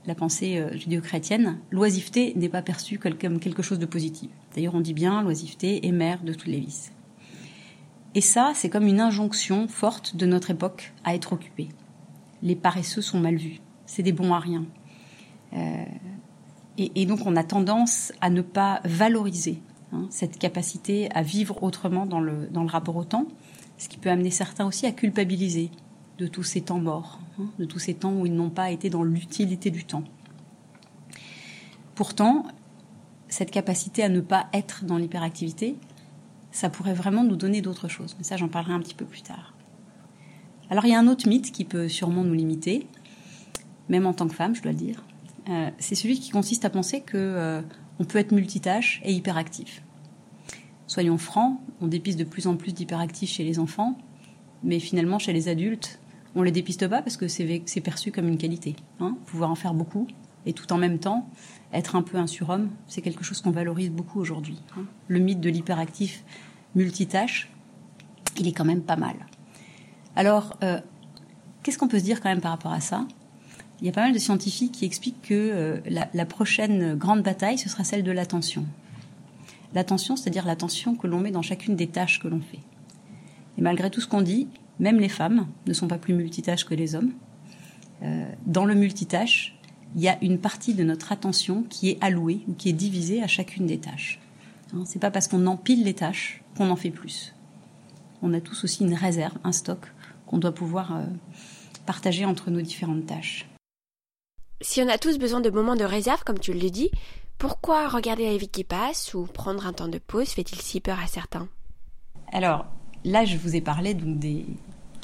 la 0.06 0.14
pensée 0.14 0.58
euh, 0.58 0.76
judéo-chrétienne, 0.76 1.58
l'oisiveté 1.70 2.32
n'est 2.36 2.48
pas 2.48 2.62
perçue 2.62 2.98
comme 2.98 3.40
quelque 3.40 3.62
chose 3.62 3.78
de 3.78 3.86
positif. 3.86 4.30
D'ailleurs, 4.54 4.74
on 4.74 4.80
dit 4.80 4.94
bien 4.94 5.22
l'oisiveté 5.22 5.86
est 5.86 5.92
mère 5.92 6.22
de 6.22 6.32
tous 6.32 6.48
les 6.48 6.60
vices. 6.60 6.92
Et 8.14 8.20
ça, 8.20 8.52
c'est 8.54 8.70
comme 8.70 8.86
une 8.86 9.00
injonction 9.00 9.68
forte 9.68 10.16
de 10.16 10.24
notre 10.26 10.50
époque 10.50 10.94
à 11.04 11.14
être 11.14 11.32
occupé. 11.32 11.68
Les 12.42 12.56
paresseux 12.56 13.02
sont 13.02 13.20
mal 13.20 13.36
vus, 13.36 13.60
c'est 13.84 14.02
des 14.02 14.12
bons 14.12 14.32
à 14.32 14.38
rien. 14.38 14.64
Euh, 15.52 15.84
et, 16.78 17.06
donc, 17.06 17.20
on 17.24 17.36
a 17.36 17.44
tendance 17.44 18.12
à 18.20 18.28
ne 18.28 18.42
pas 18.42 18.80
valoriser 18.84 19.62
hein, 19.92 20.06
cette 20.10 20.38
capacité 20.38 21.08
à 21.14 21.22
vivre 21.22 21.62
autrement 21.62 22.04
dans 22.04 22.20
le, 22.20 22.48
dans 22.50 22.62
le 22.62 22.68
rapport 22.68 22.96
au 22.96 23.04
temps, 23.04 23.26
ce 23.78 23.88
qui 23.88 23.96
peut 23.96 24.10
amener 24.10 24.30
certains 24.30 24.66
aussi 24.66 24.84
à 24.84 24.92
culpabiliser 24.92 25.70
de 26.18 26.26
tous 26.26 26.42
ces 26.42 26.62
temps 26.62 26.78
morts, 26.78 27.20
hein, 27.38 27.46
de 27.58 27.64
tous 27.64 27.78
ces 27.78 27.94
temps 27.94 28.12
où 28.12 28.26
ils 28.26 28.34
n'ont 28.34 28.50
pas 28.50 28.70
été 28.70 28.90
dans 28.90 29.02
l'utilité 29.02 29.70
du 29.70 29.84
temps. 29.84 30.04
Pourtant, 31.94 32.46
cette 33.28 33.50
capacité 33.50 34.02
à 34.02 34.08
ne 34.08 34.20
pas 34.20 34.48
être 34.52 34.84
dans 34.84 34.98
l'hyperactivité, 34.98 35.76
ça 36.52 36.70
pourrait 36.70 36.94
vraiment 36.94 37.24
nous 37.24 37.36
donner 37.36 37.60
d'autres 37.60 37.88
choses. 37.88 38.14
Mais 38.18 38.24
ça, 38.24 38.36
j'en 38.36 38.48
parlerai 38.48 38.72
un 38.72 38.80
petit 38.80 38.94
peu 38.94 39.04
plus 39.04 39.22
tard. 39.22 39.54
Alors, 40.70 40.84
il 40.84 40.90
y 40.90 40.94
a 40.94 40.98
un 40.98 41.06
autre 41.06 41.28
mythe 41.28 41.52
qui 41.52 41.64
peut 41.64 41.88
sûrement 41.88 42.24
nous 42.24 42.34
limiter, 42.34 42.86
même 43.88 44.06
en 44.06 44.12
tant 44.12 44.26
que 44.26 44.34
femme, 44.34 44.54
je 44.54 44.62
dois 44.62 44.72
le 44.72 44.78
dire. 44.78 45.04
Euh, 45.48 45.70
c'est 45.78 45.94
celui 45.94 46.18
qui 46.18 46.30
consiste 46.30 46.64
à 46.64 46.70
penser 46.70 47.02
que 47.02 47.16
euh, 47.16 47.62
on 47.98 48.04
peut 48.04 48.18
être 48.18 48.32
multitâche 48.32 49.00
et 49.04 49.12
hyperactif. 49.12 49.82
Soyons 50.86 51.18
francs, 51.18 51.60
on 51.80 51.86
dépiste 51.86 52.18
de 52.18 52.24
plus 52.24 52.46
en 52.46 52.56
plus 52.56 52.72
d'hyperactifs 52.72 53.30
chez 53.30 53.44
les 53.44 53.58
enfants, 53.58 53.96
mais 54.62 54.80
finalement 54.80 55.18
chez 55.18 55.32
les 55.32 55.48
adultes, 55.48 56.00
on 56.36 56.42
les 56.42 56.52
dépiste 56.52 56.86
pas 56.86 57.02
parce 57.02 57.16
que 57.16 57.26
c'est 57.26 57.80
perçu 57.82 58.12
comme 58.12 58.28
une 58.28 58.38
qualité. 58.38 58.76
Hein. 59.00 59.16
pouvoir 59.26 59.50
en 59.50 59.54
faire 59.54 59.74
beaucoup 59.74 60.06
et 60.44 60.52
tout 60.52 60.72
en 60.72 60.76
même 60.76 60.98
temps 60.98 61.28
être 61.72 61.96
un 61.96 62.02
peu 62.02 62.18
un 62.18 62.28
surhomme, 62.28 62.70
c'est 62.86 63.02
quelque 63.02 63.24
chose 63.24 63.40
qu'on 63.40 63.50
valorise 63.50 63.90
beaucoup 63.90 64.20
aujourd'hui. 64.20 64.60
Hein. 64.76 64.84
Le 65.08 65.18
mythe 65.18 65.40
de 65.40 65.50
l'hyperactif 65.50 66.22
multitâche, 66.76 67.50
il 68.38 68.46
est 68.46 68.52
quand 68.52 68.64
même 68.64 68.82
pas 68.82 68.96
mal. 68.96 69.16
Alors, 70.14 70.56
euh, 70.62 70.78
qu'est-ce 71.62 71.78
qu'on 71.78 71.88
peut 71.88 71.98
se 71.98 72.04
dire 72.04 72.20
quand 72.20 72.28
même 72.28 72.40
par 72.40 72.52
rapport 72.52 72.72
à 72.72 72.80
ça? 72.80 73.06
Il 73.80 73.86
y 73.86 73.88
a 73.88 73.92
pas 73.92 74.02
mal 74.02 74.12
de 74.12 74.18
scientifiques 74.18 74.72
qui 74.72 74.84
expliquent 74.84 75.20
que 75.22 75.34
euh, 75.34 75.80
la, 75.86 76.26
prochaine 76.26 76.94
grande 76.94 77.22
bataille, 77.22 77.58
ce 77.58 77.68
sera 77.68 77.82
celle 77.82 78.04
de 78.04 78.12
l'attention. 78.12 78.64
L'attention, 79.74 80.16
c'est-à-dire 80.16 80.46
l'attention 80.46 80.94
que 80.94 81.06
l'on 81.06 81.18
met 81.18 81.30
dans 81.30 81.42
chacune 81.42 81.76
des 81.76 81.88
tâches 81.88 82.20
que 82.20 82.28
l'on 82.28 82.40
fait. 82.40 82.60
Et 83.58 83.62
malgré 83.62 83.90
tout 83.90 84.00
ce 84.00 84.06
qu'on 84.06 84.22
dit, 84.22 84.48
même 84.78 84.98
les 84.98 85.08
femmes 85.08 85.46
ne 85.66 85.72
sont 85.72 85.88
pas 85.88 85.98
plus 85.98 86.14
multitâches 86.14 86.64
que 86.64 86.74
les 86.74 86.94
hommes. 86.94 87.12
Euh, 88.02 88.26
dans 88.44 88.64
le 88.64 88.74
multitâche, 88.74 89.56
il 89.94 90.02
y 90.02 90.08
a 90.08 90.18
une 90.22 90.38
partie 90.38 90.74
de 90.74 90.84
notre 90.84 91.12
attention 91.12 91.62
qui 91.62 91.90
est 91.90 91.98
allouée 92.02 92.40
ou 92.48 92.54
qui 92.54 92.68
est 92.68 92.74
divisée 92.74 93.22
à 93.22 93.26
chacune 93.26 93.66
des 93.66 93.78
tâches. 93.78 94.20
Hein, 94.74 94.82
c'est 94.84 94.98
pas 94.98 95.10
parce 95.10 95.28
qu'on 95.28 95.46
empile 95.46 95.84
les 95.84 95.94
tâches 95.94 96.42
qu'on 96.56 96.70
en 96.70 96.76
fait 96.76 96.90
plus. 96.90 97.34
On 98.22 98.34
a 98.34 98.40
tous 98.40 98.64
aussi 98.64 98.84
une 98.84 98.94
réserve, 98.94 99.36
un 99.44 99.52
stock 99.52 99.92
qu'on 100.26 100.38
doit 100.38 100.54
pouvoir 100.54 100.96
euh, 100.96 101.04
partager 101.86 102.24
entre 102.24 102.50
nos 102.50 102.60
différentes 102.60 103.06
tâches. 103.06 103.48
Si 104.60 104.82
on 104.82 104.88
a 104.88 104.98
tous 104.98 105.18
besoin 105.18 105.40
de 105.40 105.50
moments 105.50 105.76
de 105.76 105.84
réserve, 105.84 106.24
comme 106.24 106.38
tu 106.38 106.52
le 106.52 106.70
dis, 106.70 106.90
pourquoi 107.38 107.88
regarder 107.88 108.24
la 108.30 108.36
vie 108.36 108.48
qui 108.48 108.64
passe 108.64 109.14
ou 109.14 109.24
prendre 109.24 109.66
un 109.66 109.72
temps 109.72 109.88
de 109.88 109.98
pause 109.98 110.28
fait-il 110.30 110.60
si 110.60 110.80
peur 110.80 110.98
à 110.98 111.06
certains? 111.06 111.48
Alors, 112.32 112.66
là, 113.04 113.24
je 113.24 113.36
vous 113.36 113.54
ai 113.54 113.60
parlé 113.60 113.94
donc 113.94 114.18
des, 114.18 114.46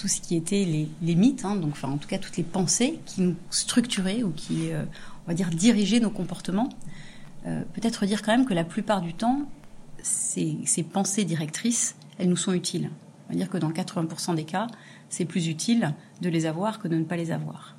tout 0.03 0.09
ce 0.09 0.21
qui 0.21 0.35
était 0.35 0.65
les, 0.65 1.15
mythes, 1.15 1.45
hein, 1.45 1.55
donc 1.55 1.71
enfin 1.71 1.89
en 1.89 1.97
tout 1.97 2.09
cas 2.09 2.19
toutes 2.19 2.37
les 2.37 2.43
pensées 2.43 2.99
qui 3.07 3.21
nous 3.21 3.37
structuraient 3.51 4.25
ou 4.25 4.33
qui, 4.33 4.73
euh, 4.73 4.83
on 5.25 5.29
va 5.29 5.35
dire, 5.35 5.49
dirigeaient 5.49 6.01
nos 6.01 6.11
comportements. 6.11 6.71
Euh, 7.47 7.63
peut-être 7.75 8.05
dire 8.05 8.21
quand 8.21 8.33
même 8.33 8.45
que 8.45 8.53
la 8.53 8.65
plupart 8.65 9.01
du 9.01 9.15
temps, 9.15 9.43
ces, 10.03 10.59
pensées 10.93 11.25
directrices, 11.25 11.95
elles 12.19 12.29
nous 12.29 12.37
sont 12.37 12.53
utiles. 12.53 12.91
On 13.29 13.33
va 13.33 13.37
dire 13.37 13.49
que 13.49 13.59
dans 13.59 13.71
80% 13.71 14.35
des 14.35 14.43
cas, 14.43 14.67
c'est 15.09 15.25
plus 15.25 15.47
utile 15.47 15.95
de 16.21 16.29
les 16.29 16.47
avoir 16.47 16.81
que 16.81 16.89
de 16.89 16.97
ne 16.97 17.05
pas 17.05 17.17
les 17.17 17.31
avoir. 17.31 17.77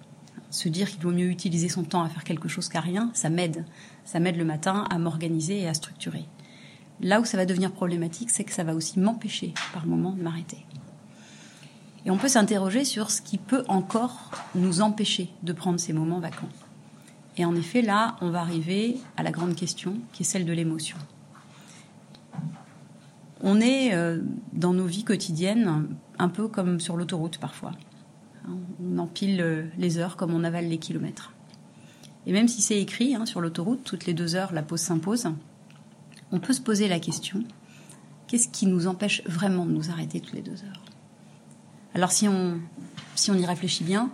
Se 0.50 0.70
dire 0.70 0.90
qu'il 0.90 1.02
vaut 1.02 1.12
mieux 1.12 1.30
utiliser 1.30 1.68
son 1.68 1.84
temps 1.84 2.04
à 2.04 2.08
faire 2.08 2.24
quelque 2.24 2.48
chose 2.48 2.70
qu'à 2.70 2.80
rien, 2.80 3.12
ça 3.14 3.30
m'aide. 3.30 3.66
Ça 4.06 4.22
m'aide 4.22 4.38
le 4.38 4.46
matin 4.46 4.86
à 4.90 4.98
m'organiser 4.98 5.60
et 5.60 5.68
à 5.68 5.74
structurer. 5.74 6.24
Là 7.02 7.20
où 7.20 7.26
ça 7.26 7.36
va 7.36 7.46
devenir 7.46 7.74
problématique, 7.74 8.30
c'est 8.30 8.46
que 8.46 8.54
ça 8.54 8.64
va 8.64 8.76
aussi 8.76 8.98
m'empêcher 8.98 9.54
par 9.74 9.86
moment 9.86 10.14
de 10.14 10.22
m'arrêter. 10.22 10.66
Et 12.06 12.12
on 12.12 12.18
peut 12.18 12.28
s'interroger 12.28 12.84
sur 12.84 13.12
ce 13.12 13.22
qui 13.22 13.38
peut 13.38 13.64
encore 13.68 14.32
nous 14.56 14.82
empêcher 14.82 15.30
de 15.44 15.54
prendre 15.54 15.80
ces 15.80 15.94
moments 15.94 16.20
vacants. 16.20 16.50
Et 17.38 17.46
en 17.46 17.56
effet, 17.56 17.82
là, 17.82 18.18
on 18.22 18.30
va 18.30 18.42
arriver 18.42 18.98
à 19.18 19.24
la 19.24 19.32
grande 19.32 19.56
question 19.56 19.96
qui 20.12 20.24
est 20.24 20.26
celle 20.26 20.46
de 20.46 20.54
l'émotion. 20.54 20.98
On 23.42 23.60
est 23.60 23.94
euh, 23.94 24.22
dans 24.54 24.74
nos 24.74 24.86
vies 24.86 25.04
quotidiennes 25.04 25.88
un 26.20 26.30
peu 26.30 26.48
comme 26.48 26.80
sur 26.80 26.96
l'autoroute 26.96 27.40
parfois. 27.40 27.72
On 28.48 28.98
empile 29.00 29.42
euh, 29.42 29.64
les 29.78 29.98
heures 29.98 30.16
comme 30.16 30.34
on 30.34 30.44
avale 30.44 30.68
les 30.68 30.78
kilomètres. 30.78 31.34
Et 32.26 32.32
même 32.32 32.48
si 32.48 32.62
c'est 32.62 32.80
écrit 32.80 33.16
hein, 33.16 33.26
sur 33.26 33.42
l'autoroute, 33.42 33.84
toutes 33.84 34.06
les 34.06 34.14
deux 34.14 34.36
heures, 34.36 34.54
la 34.54 34.62
pause 34.62 34.80
s'impose, 34.80 35.28
on 36.32 36.40
peut 36.40 36.54
se 36.54 36.62
poser 36.62 36.88
la 36.88 37.00
question 37.00 37.44
qu'est-ce 38.28 38.48
qui 38.48 38.66
nous 38.66 38.88
empêche 38.88 39.22
vraiment 39.26 39.66
de 39.66 39.72
nous 39.72 39.92
arrêter 39.92 40.20
toutes 40.20 40.34
les 40.34 40.42
deux 40.42 40.64
heures? 40.64 40.83
Alors 41.94 42.12
si 42.12 42.28
on, 42.28 42.60
si 43.16 43.30
on 43.32 43.36
y 43.36 43.46
réfléchit 43.46 43.84
bien, 43.84 44.10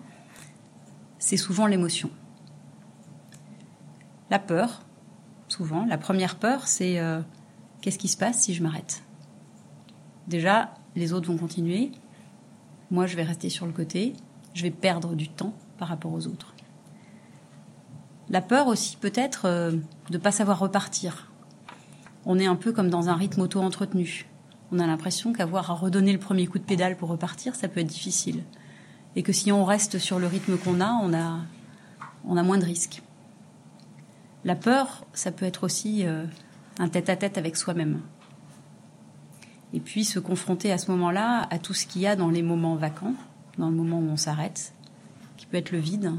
c'est 1.18 1.38
souvent 1.38 1.66
l'émotion. 1.66 2.10
La 4.30 4.40
peur, 4.40 4.84
souvent, 5.48 5.86
la 5.86 5.98
première 5.98 6.36
peur, 6.36 6.68
c'est 6.68 7.00
euh, 7.00 7.22
qu'est-ce 7.82 7.98
qui 7.98 8.08
se 8.08 8.18
passe 8.18 8.42
si 8.42 8.54
je 8.54 8.62
m'arrête? 8.62 9.04
Déjà, 10.28 10.74
les 10.96 11.14
autres 11.14 11.32
vont 11.32 11.38
continuer, 11.38 11.92
moi 12.92 13.08
je 13.08 13.16
vais 13.16 13.24
rester 13.24 13.50
sur 13.50 13.66
le 13.66 13.72
côté, 13.72 14.14
je 14.54 14.64
vais 14.64 14.72
perdre 14.72 15.16
du 15.16 15.30
temps 15.30 15.54
par 15.78 15.88
rapport 15.88 16.14
aux 16.14 16.28
autres. 16.28 16.54
La 18.30 18.42
peur 18.42 18.68
aussi 18.68 18.98
peut-être 18.98 19.46
euh, 19.46 19.72
de 19.72 19.78
ne 20.14 20.18
pas 20.18 20.32
savoir 20.32 20.60
repartir. 20.60 21.32
On 22.26 22.38
est 22.38 22.46
un 22.46 22.56
peu 22.56 22.72
comme 22.74 22.90
dans 22.90 23.10
un 23.10 23.16
rythme 23.16 23.42
auto-entretenu. 23.42 24.28
On 24.72 24.80
a 24.80 24.86
l'impression 24.86 25.34
qu'avoir 25.34 25.72
à 25.72 25.74
redonner 25.74 26.14
le 26.14 26.20
premier 26.20 26.46
coup 26.46 26.60
de 26.60 26.64
pédale 26.64 26.96
pour 26.96 27.10
repartir, 27.10 27.56
ça 27.56 27.68
peut 27.68 27.80
être 27.80 27.88
difficile. 27.88 28.44
Et 29.16 29.24
que 29.24 29.34
si 29.34 29.52
on 29.52 29.66
reste 29.66 29.98
sur 29.98 30.20
le 30.20 30.28
rythme 30.28 30.58
qu'on 30.58 30.80
a, 30.80 30.92
on 32.24 32.38
a, 32.38 32.44
moins 32.44 32.58
de 32.60 32.66
risques. 32.66 33.02
La 34.46 34.56
peur, 34.56 35.06
ça 35.14 35.32
peut 35.32 35.46
être 35.46 35.64
aussi 35.64 36.06
euh, 36.06 36.26
un 36.78 36.88
tête-à-tête 36.88 37.38
avec 37.38 37.58
soi-même. 37.58 38.02
Et 39.74 39.80
puis 39.80 40.06
se 40.06 40.20
confronter 40.20 40.72
à 40.72 40.78
ce 40.78 40.92
moment-là 40.92 41.48
à 41.50 41.60
tout 41.60 41.74
ce 41.74 41.86
qu'il 41.86 42.02
y 42.02 42.08
a 42.08 42.16
dans 42.16 42.30
les 42.30 42.44
moments 42.44 42.76
vacants, 42.76 43.16
dans 43.58 43.70
le 43.70 43.76
moment 43.76 44.00
où 44.00 44.10
on 44.10 44.18
s'arrête, 44.18 44.74
qui 45.38 45.48
peut 45.48 45.58
être 45.58 45.72
le 45.72 45.80
vide. 45.80 46.12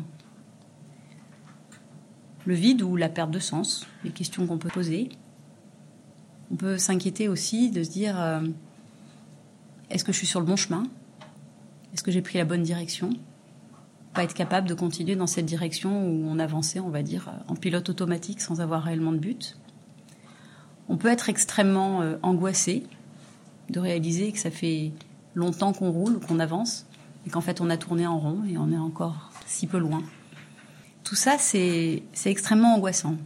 Le 2.47 2.55
vide 2.55 2.83
ou 2.83 2.97
la 2.97 3.09
perte 3.09 3.31
de 3.31 3.39
sens, 3.39 3.87
les 4.03 4.11
questions 4.11 4.47
qu'on 4.47 4.59
peut 4.59 4.69
poser. 4.69 5.11
On 6.51 6.57
peut 6.57 6.79
s'inquiéter 6.79 7.29
aussi 7.29 7.71
de 7.71 7.83
se 7.83 7.91
dire 7.91 8.21
euh, 8.21 8.41
est-ce 9.89 10.05
que 10.05 10.13
je 10.13 10.19
suis 10.19 10.27
sur 10.27 10.41
le 10.41 10.47
bon 10.47 10.57
chemin? 10.57 10.85
Est-ce 11.95 12.03
que 12.03 12.11
j'ai 12.11 12.23
pris 12.23 12.39
la 12.39 12.45
bonne 12.45 12.63
direction? 12.63 13.11
Pas 14.15 14.25
être 14.25 14.35
capable 14.35 14.69
de 14.69 14.75
continuer 14.75 15.17
dans 15.17 15.27
cette 15.27 15.47
direction 15.47 16.07
où 16.07 16.27
on 16.29 16.39
avançait, 16.39 16.81
on 16.81 16.91
va 16.91 17.03
dire, 17.03 17.31
en 17.49 17.55
pilote 17.55 17.89
automatique 17.89 18.41
sans 18.41 18.61
avoir 18.61 18.83
réellement 18.83 19.13
de 19.13 19.19
but. 19.19 19.57
On 20.89 20.97
peut 20.97 21.09
être 21.09 21.29
extrêmement 21.29 22.03
euh, 22.03 22.17
angoissé 22.23 22.85
de 23.69 23.79
réaliser 23.79 24.33
que 24.33 24.39
ça 24.39 24.51
fait 24.51 24.93
longtemps 25.35 25.73
qu'on 25.73 25.91
roule, 25.91 26.19
qu'on 26.19 26.41
avance, 26.41 26.87
et 27.27 27.31
qu'en 27.31 27.41
fait 27.41 27.61
on 27.61 27.71
a 27.71 27.77
tourné 27.77 28.07
en 28.07 28.19
rond 28.19 28.43
et 28.49 28.59
on 28.59 28.73
est 28.73 28.79
encore 28.79 29.31
si 29.47 29.67
peu 29.67 29.79
loin. 29.79 30.03
Tout 31.05 31.15
ça, 31.15 31.39
c'est 31.39 32.03
extrêmement 32.25 32.75
angoissant. 32.75 33.17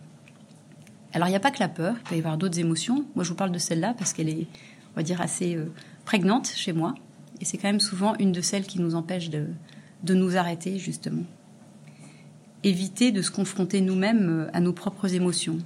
Alors 1.15 1.29
il 1.29 1.31
n'y 1.31 1.37
a 1.37 1.41
pas 1.41 1.53
que 1.53 1.61
la 1.61 1.69
peur, 1.69 1.95
il 1.97 2.03
peut 2.03 2.17
y 2.17 2.19
avoir 2.19 2.37
d'autres 2.37 2.59
émotions. 2.59 3.05
Moi 3.15 3.25
je 3.25 3.31
vous 3.31 3.37
parle 3.37 3.53
de 3.53 3.59
celle-là 3.59 3.95
parce 3.97 4.13
qu'elle 4.13 4.29
est, 4.29 4.49
on 4.93 4.97
va 4.97 5.05
dire, 5.05 5.21
assez 5.21 5.55
euh, 5.55 5.73
prégnante 6.05 6.49
chez 6.49 6.73
moi. 6.73 6.95
Et 7.41 7.45
c'est 7.45 7.57
quand 7.57 7.69
même 7.69 7.81
souvent 7.81 8.17
une 8.19 8.33
de 8.33 8.41
celles 8.41 8.67
qui 8.67 8.81
nous 8.81 8.97
empêche 8.97 9.31
de, 9.31 9.47
nous 10.09 10.37
arrêter 10.37 10.79
justement. 10.79 11.23
Éviter 12.65 13.13
de 13.13 13.23
se 13.23 13.31
confronter 13.31 13.81
nous-mêmes 13.81 14.29
euh, 14.29 14.51
à 14.53 14.61
nos 14.61 14.73
propres 14.73 15.15
émotions. 15.15 15.59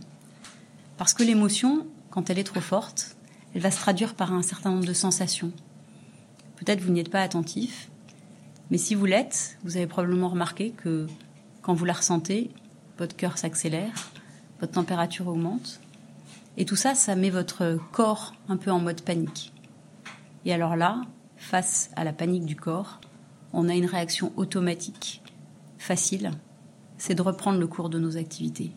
Parce 0.98 1.14
que 1.14 1.22
l'émotion, 1.22 1.86
quand 2.10 2.28
elle 2.28 2.38
est 2.38 2.44
trop 2.44 2.60
forte, 2.60 3.16
elle 3.54 3.62
va 3.62 3.70
se 3.70 3.78
traduire 3.78 4.14
par 4.14 4.34
un 4.34 4.42
certain 4.42 4.70
nombre 4.70 4.84
de 4.84 4.92
sensations. 4.92 5.52
Peut-être 6.56 6.82
vous 6.82 6.92
n'y 6.92 7.00
êtes 7.00 7.10
pas 7.10 7.22
attentif, 7.22 7.88
mais 8.70 8.76
si 8.76 8.94
vous 8.94 9.06
l'êtes, 9.06 9.56
vous 9.64 9.78
avez 9.78 9.86
probablement 9.86 10.28
remarqué 10.28 10.72
que 10.72 11.06
quand 11.62 11.72
vous 11.72 11.86
la 11.86 11.94
ressentez, 11.94 12.50
votre 12.98 13.16
cœur 13.16 13.38
s'accélère, 13.38 14.10
votre 14.60 14.72
température 14.72 15.28
augmente, 15.28 15.80
et 16.56 16.64
tout 16.64 16.76
ça, 16.76 16.94
ça 16.94 17.14
met 17.14 17.30
votre 17.30 17.78
corps 17.92 18.34
un 18.48 18.56
peu 18.56 18.70
en 18.70 18.80
mode 18.80 19.02
panique. 19.02 19.52
Et 20.44 20.52
alors 20.52 20.76
là, 20.76 21.02
face 21.36 21.90
à 21.94 22.04
la 22.04 22.12
panique 22.12 22.44
du 22.44 22.56
corps, 22.56 23.00
on 23.52 23.68
a 23.68 23.74
une 23.74 23.86
réaction 23.86 24.32
automatique, 24.36 25.22
facile, 25.78 26.32
c'est 26.98 27.14
de 27.14 27.22
reprendre 27.22 27.58
le 27.58 27.66
cours 27.66 27.88
de 27.88 27.98
nos 27.98 28.16
activités, 28.16 28.72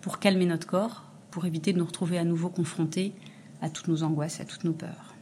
pour 0.00 0.18
calmer 0.18 0.46
notre 0.46 0.66
corps, 0.66 1.04
pour 1.30 1.46
éviter 1.46 1.72
de 1.72 1.78
nous 1.78 1.86
retrouver 1.86 2.18
à 2.18 2.24
nouveau 2.24 2.48
confrontés 2.48 3.14
à 3.62 3.70
toutes 3.70 3.88
nos 3.88 4.02
angoisses, 4.02 4.40
à 4.40 4.44
toutes 4.44 4.64
nos 4.64 4.72
peurs. 4.72 5.13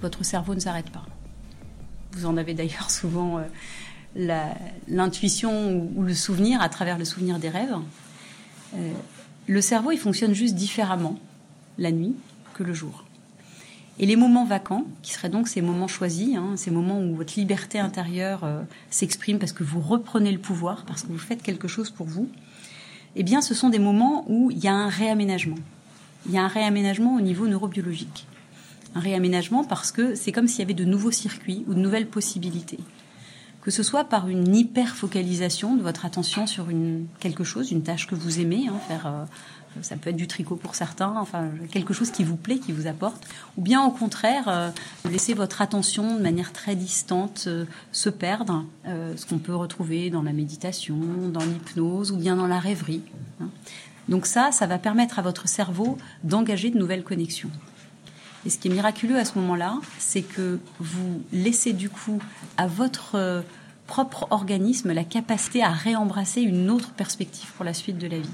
Votre 0.00 0.24
cerveau 0.24 0.54
ne 0.54 0.60
s'arrête 0.60 0.90
pas. 0.90 1.04
Vous 2.12 2.26
en 2.26 2.36
avez 2.36 2.54
d'ailleurs 2.54 2.90
souvent 2.90 3.38
euh, 3.38 4.52
l'intuition 4.88 5.88
ou, 5.96 6.02
le 6.02 6.14
souvenir 6.14 6.60
à 6.60 6.68
travers 6.68 6.98
le 6.98 7.04
souvenir 7.04 7.38
des 7.38 7.48
rêves. 7.48 7.76
Euh, 8.74 8.92
le 9.46 9.60
cerveau, 9.60 9.92
il 9.92 9.98
fonctionne 9.98 10.34
juste 10.34 10.54
différemment 10.54 11.18
la 11.78 11.92
nuit 11.92 12.14
que 12.54 12.62
le 12.62 12.72
jour. 12.72 13.04
Et 13.98 14.06
les 14.06 14.16
moments 14.16 14.44
vacants, 14.44 14.84
qui 15.02 15.12
seraient 15.12 15.30
donc 15.30 15.48
ces 15.48 15.62
moments 15.62 15.88
choisis, 15.88 16.36
hein, 16.36 16.54
ces 16.56 16.70
moments 16.70 17.00
où 17.00 17.14
votre 17.14 17.34
liberté 17.36 17.78
intérieure 17.78 18.44
euh, 18.44 18.62
s'exprime 18.90 19.38
parce 19.38 19.52
que 19.52 19.64
vous 19.64 19.80
reprenez 19.80 20.32
le 20.32 20.38
pouvoir, 20.38 20.84
parce 20.84 21.02
que 21.02 21.08
vous 21.08 21.18
faites 21.18 21.42
quelque 21.42 21.68
chose 21.68 21.90
pour 21.90 22.06
vous, 22.06 22.28
eh 23.14 23.22
bien, 23.22 23.40
ce 23.40 23.54
sont 23.54 23.70
des 23.70 23.78
moments 23.78 24.24
où 24.28 24.50
il 24.50 24.58
y 24.58 24.68
a 24.68 24.74
un 24.74 24.88
réaménagement. 24.88 25.56
Il 26.26 26.32
y 26.32 26.38
a 26.38 26.42
un 26.42 26.48
réaménagement 26.48 27.14
au 27.16 27.20
niveau 27.22 27.46
neurobiologique 27.46 28.26
un 28.96 29.00
réaménagement 29.00 29.64
parce 29.64 29.92
que 29.92 30.14
c'est 30.14 30.32
comme 30.32 30.48
s'il 30.48 30.60
y 30.60 30.62
avait 30.62 30.74
de 30.74 30.84
nouveaux 30.84 31.10
circuits 31.10 31.64
ou 31.68 31.74
de 31.74 31.80
nouvelles 31.80 32.06
possibilités. 32.06 32.78
Que 33.62 33.70
ce 33.70 33.82
soit 33.82 34.04
par 34.04 34.28
une 34.28 34.54
hyper-focalisation 34.54 35.74
de 35.76 35.82
votre 35.82 36.06
attention 36.06 36.46
sur 36.46 36.70
une, 36.70 37.06
quelque 37.18 37.44
chose, 37.44 37.72
une 37.72 37.82
tâche 37.82 38.06
que 38.06 38.14
vous 38.14 38.38
aimez, 38.40 38.68
hein, 38.68 38.78
faire, 38.86 39.06
euh, 39.06 39.24
ça 39.82 39.96
peut 39.96 40.10
être 40.10 40.16
du 40.16 40.28
tricot 40.28 40.54
pour 40.54 40.76
certains, 40.76 41.12
enfin 41.18 41.50
quelque 41.72 41.92
chose 41.92 42.12
qui 42.12 42.22
vous 42.22 42.36
plaît, 42.36 42.58
qui 42.58 42.70
vous 42.70 42.86
apporte, 42.86 43.26
ou 43.56 43.62
bien 43.62 43.84
au 43.84 43.90
contraire, 43.90 44.44
euh, 44.46 44.70
laisser 45.10 45.34
votre 45.34 45.62
attention 45.62 46.16
de 46.16 46.22
manière 46.22 46.52
très 46.52 46.76
distante 46.76 47.44
euh, 47.48 47.64
se 47.90 48.08
perdre, 48.08 48.64
ce 48.84 49.26
qu'on 49.26 49.38
peut 49.38 49.56
retrouver 49.56 50.10
dans 50.10 50.22
la 50.22 50.32
méditation, 50.32 50.96
dans 51.32 51.44
l'hypnose 51.44 52.12
ou 52.12 52.16
bien 52.16 52.36
dans 52.36 52.46
la 52.46 52.60
rêverie. 52.60 53.02
Hein. 53.40 53.48
Donc 54.08 54.26
ça, 54.26 54.52
ça 54.52 54.68
va 54.68 54.78
permettre 54.78 55.18
à 55.18 55.22
votre 55.22 55.48
cerveau 55.48 55.98
d'engager 56.22 56.70
de 56.70 56.78
nouvelles 56.78 57.02
connexions. 57.02 57.50
Et 58.46 58.48
ce 58.48 58.58
qui 58.58 58.68
est 58.68 58.70
miraculeux 58.70 59.18
à 59.18 59.24
ce 59.24 59.36
moment-là, 59.40 59.80
c'est 59.98 60.22
que 60.22 60.60
vous 60.78 61.20
laissez 61.32 61.72
du 61.72 61.90
coup 61.90 62.22
à 62.56 62.68
votre 62.68 63.16
euh, 63.16 63.42
propre 63.88 64.28
organisme 64.30 64.92
la 64.92 65.02
capacité 65.02 65.64
à 65.64 65.70
réembrasser 65.70 66.42
une 66.42 66.70
autre 66.70 66.92
perspective 66.92 67.50
pour 67.56 67.64
la 67.64 67.74
suite 67.74 67.98
de 67.98 68.06
la 68.06 68.20
vie, 68.20 68.30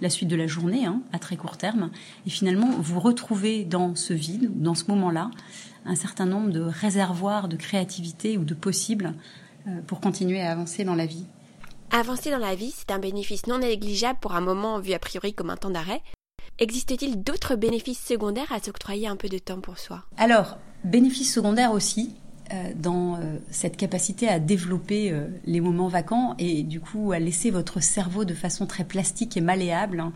la 0.00 0.10
suite 0.10 0.28
de 0.28 0.36
la 0.36 0.46
journée, 0.46 0.86
hein, 0.86 1.02
à 1.12 1.18
très 1.18 1.34
court 1.34 1.56
terme. 1.56 1.90
Et 2.24 2.30
finalement, 2.30 2.70
vous 2.70 3.00
retrouvez 3.00 3.64
dans 3.64 3.96
ce 3.96 4.12
vide, 4.12 4.62
dans 4.62 4.76
ce 4.76 4.84
moment-là, 4.92 5.28
un 5.86 5.96
certain 5.96 6.26
nombre 6.26 6.50
de 6.50 6.60
réservoirs 6.60 7.48
de 7.48 7.56
créativité 7.56 8.38
ou 8.38 8.44
de 8.44 8.54
possibles 8.54 9.12
euh, 9.66 9.80
pour 9.88 10.00
continuer 10.00 10.40
à 10.40 10.52
avancer 10.52 10.84
dans 10.84 10.94
la 10.94 11.06
vie. 11.06 11.26
Avancer 11.90 12.30
dans 12.30 12.38
la 12.38 12.54
vie, 12.54 12.72
c'est 12.76 12.92
un 12.92 13.00
bénéfice 13.00 13.48
non 13.48 13.58
négligeable 13.58 14.20
pour 14.20 14.36
un 14.36 14.40
moment 14.40 14.78
vu 14.78 14.92
a 14.92 15.00
priori 15.00 15.34
comme 15.34 15.50
un 15.50 15.56
temps 15.56 15.70
d'arrêt, 15.70 16.00
Existe-t-il 16.62 17.24
d'autres 17.24 17.56
bénéfices 17.56 17.98
secondaires 17.98 18.52
à 18.52 18.60
s'octroyer 18.60 19.08
un 19.08 19.16
peu 19.16 19.28
de 19.28 19.38
temps 19.38 19.60
pour 19.60 19.80
soi? 19.80 20.04
Alors, 20.16 20.58
bénéfices 20.84 21.34
secondaires 21.34 21.72
aussi. 21.72 22.14
euh, 22.52 22.72
dans 22.76 23.16
euh, 23.16 23.38
cette 23.50 23.76
capacité 23.76 24.28
à 24.28 24.38
développer 24.38 25.12
les 25.44 25.60
moments 25.60 25.88
vacants 25.88 26.36
et 26.38 26.62
du 26.62 26.78
coup 26.78 27.10
à 27.10 27.18
laisser 27.18 27.50
votre 27.50 27.82
cerveau 27.82 28.24
de 28.24 28.34
façon 28.34 28.66
très 28.66 28.84
plastique 28.84 29.36
et 29.36 29.40
malléable 29.40 29.98
hein, 30.00 30.12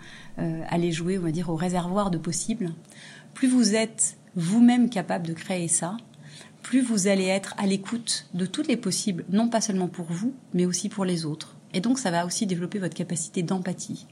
aller 0.68 0.92
jouer, 0.92 1.18
on 1.18 1.22
va 1.22 1.32
dire, 1.32 1.48
au 1.50 1.56
réservoir 1.56 2.12
de 2.12 2.18
possibles. 2.18 2.72
Plus 3.34 3.48
vous 3.48 3.74
êtes 3.74 4.16
vous-même 4.36 4.88
capable 4.88 5.26
de 5.26 5.32
créer 5.32 5.66
ça, 5.66 5.96
plus 6.62 6.80
vous 6.80 7.08
allez 7.08 7.26
être 7.26 7.54
à 7.58 7.66
l'écoute 7.66 8.26
de 8.34 8.46
toutes 8.46 8.68
les 8.68 8.76
possibles, 8.76 9.24
non 9.30 9.48
pas 9.48 9.60
seulement 9.60 9.88
pour 9.88 10.06
vous, 10.06 10.32
mais 10.54 10.66
aussi 10.66 10.88
pour 10.88 11.04
les 11.04 11.24
autres. 11.24 11.56
Et 11.74 11.80
donc 11.80 11.98
ça 11.98 12.12
va 12.12 12.24
aussi 12.24 12.46
développer 12.46 12.78
votre 12.78 12.94
capacité 12.94 13.42
d'empathie. 13.42 14.06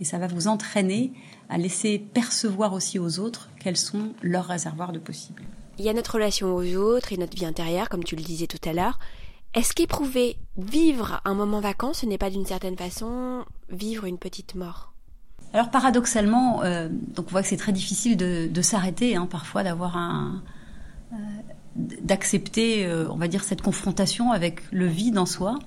Et 0.00 0.04
ça 0.04 0.18
va 0.18 0.26
vous 0.26 0.48
entraîner 0.48 1.12
à 1.48 1.58
laisser 1.58 1.98
percevoir 1.98 2.72
aussi 2.72 2.98
aux 2.98 3.18
autres 3.18 3.50
quels 3.60 3.76
sont 3.76 4.14
leurs 4.22 4.46
réservoirs 4.46 4.92
de 4.92 4.98
possibles. 4.98 5.42
Il 5.78 5.84
y 5.84 5.88
a 5.88 5.92
notre 5.92 6.14
relation 6.14 6.54
aux 6.54 6.76
autres 6.76 7.12
et 7.12 7.16
notre 7.16 7.36
vie 7.36 7.46
intérieure, 7.46 7.88
comme 7.88 8.04
tu 8.04 8.16
le 8.16 8.22
disais 8.22 8.46
tout 8.46 8.68
à 8.68 8.72
l'heure. 8.72 8.98
Est-ce 9.54 9.74
qu'éprouver 9.74 10.36
vivre 10.56 11.20
un 11.24 11.34
moment 11.34 11.60
vacant, 11.60 11.92
ce 11.92 12.06
n'est 12.06 12.18
pas 12.18 12.30
d'une 12.30 12.46
certaine 12.46 12.76
façon 12.76 13.44
vivre 13.68 14.04
une 14.04 14.18
petite 14.18 14.54
mort? 14.54 14.92
Alors 15.52 15.70
paradoxalement, 15.70 16.62
euh, 16.62 16.88
donc 16.90 17.26
on 17.28 17.30
voit 17.30 17.42
que 17.42 17.48
c'est 17.48 17.56
très 17.56 17.72
difficile 17.72 18.16
de, 18.16 18.62
s'arrêter, 18.62 19.16
hein, 19.16 19.26
parfois 19.26 19.64
d'avoir 19.64 19.96
un, 19.96 20.42
euh, 21.12 21.16
d'accepter, 21.76 22.86
euh, 22.86 23.08
on 23.10 23.16
va 23.16 23.26
dire, 23.26 23.42
cette 23.42 23.62
confrontation 23.62 24.30
avec 24.30 24.60
le 24.70 24.86
vide 24.86 25.18
en 25.18 25.26
soi. 25.26 25.58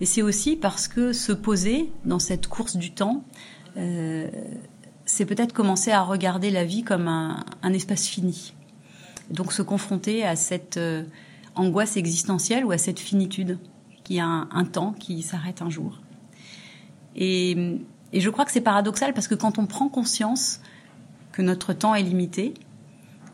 Et 0.00 0.06
c'est 0.06 0.22
aussi 0.22 0.56
parce 0.56 0.88
que 0.88 1.12
se 1.12 1.30
poser 1.30 1.92
dans 2.04 2.18
cette 2.18 2.48
course 2.48 2.76
du 2.76 2.92
temps, 2.92 3.24
c'est 3.74 5.26
peut-être 5.26 5.52
commencer 5.52 5.90
à 5.90 6.02
regarder 6.02 6.50
la 6.50 6.64
vie 6.64 6.82
comme 6.82 7.08
un, 7.08 7.72
espace 7.72 8.06
fini. 8.06 8.54
Donc 9.30 9.52
se 9.52 9.62
confronter 9.62 10.24
à 10.24 10.36
cette 10.36 10.78
angoisse 11.54 11.96
existentielle 11.96 12.64
ou 12.64 12.72
à 12.72 12.78
cette 12.78 13.00
finitude, 13.00 13.58
qui 14.04 14.20
a 14.20 14.26
un 14.26 14.64
temps 14.64 14.92
qui 14.92 15.22
s'arrête 15.22 15.62
un 15.62 15.70
jour. 15.70 16.00
Et 17.16 17.78
et 18.12 18.20
je 18.20 18.30
crois 18.30 18.44
que 18.44 18.52
c'est 18.52 18.60
paradoxal 18.60 19.14
parce 19.14 19.28
que 19.28 19.34
quand 19.34 19.58
on 19.58 19.66
prend 19.66 19.88
conscience 19.88 20.60
que 21.32 21.42
notre 21.42 21.72
temps 21.72 21.94
est 21.94 22.02
limité, 22.02 22.54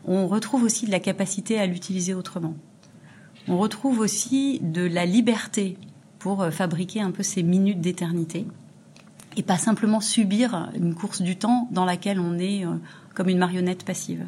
on 0.05 0.27
retrouve 0.27 0.63
aussi 0.63 0.85
de 0.85 0.91
la 0.91 0.99
capacité 0.99 1.59
à 1.59 1.65
l'utiliser 1.65 2.13
autrement. 2.13 2.55
On 3.47 3.57
retrouve 3.57 3.99
aussi 3.99 4.59
de 4.61 4.83
la 4.83 5.05
liberté 5.05 5.77
pour 6.17 6.41
euh, 6.41 6.51
fabriquer 6.51 7.01
un 7.01 7.11
peu 7.11 7.23
ces 7.23 7.43
minutes 7.43 7.81
d'éternité 7.81 8.45
et 9.39 9.43
pas 9.43 9.57
simplement 9.57 10.01
subir 10.01 10.69
une 10.75 10.93
course 10.93 11.21
du 11.21 11.37
temps 11.37 11.69
dans 11.71 11.85
laquelle 11.85 12.19
on 12.19 12.37
est 12.37 12.65
euh, 12.65 12.73
comme 13.15 13.29
une 13.29 13.37
marionnette 13.37 13.85
passive. 13.85 14.25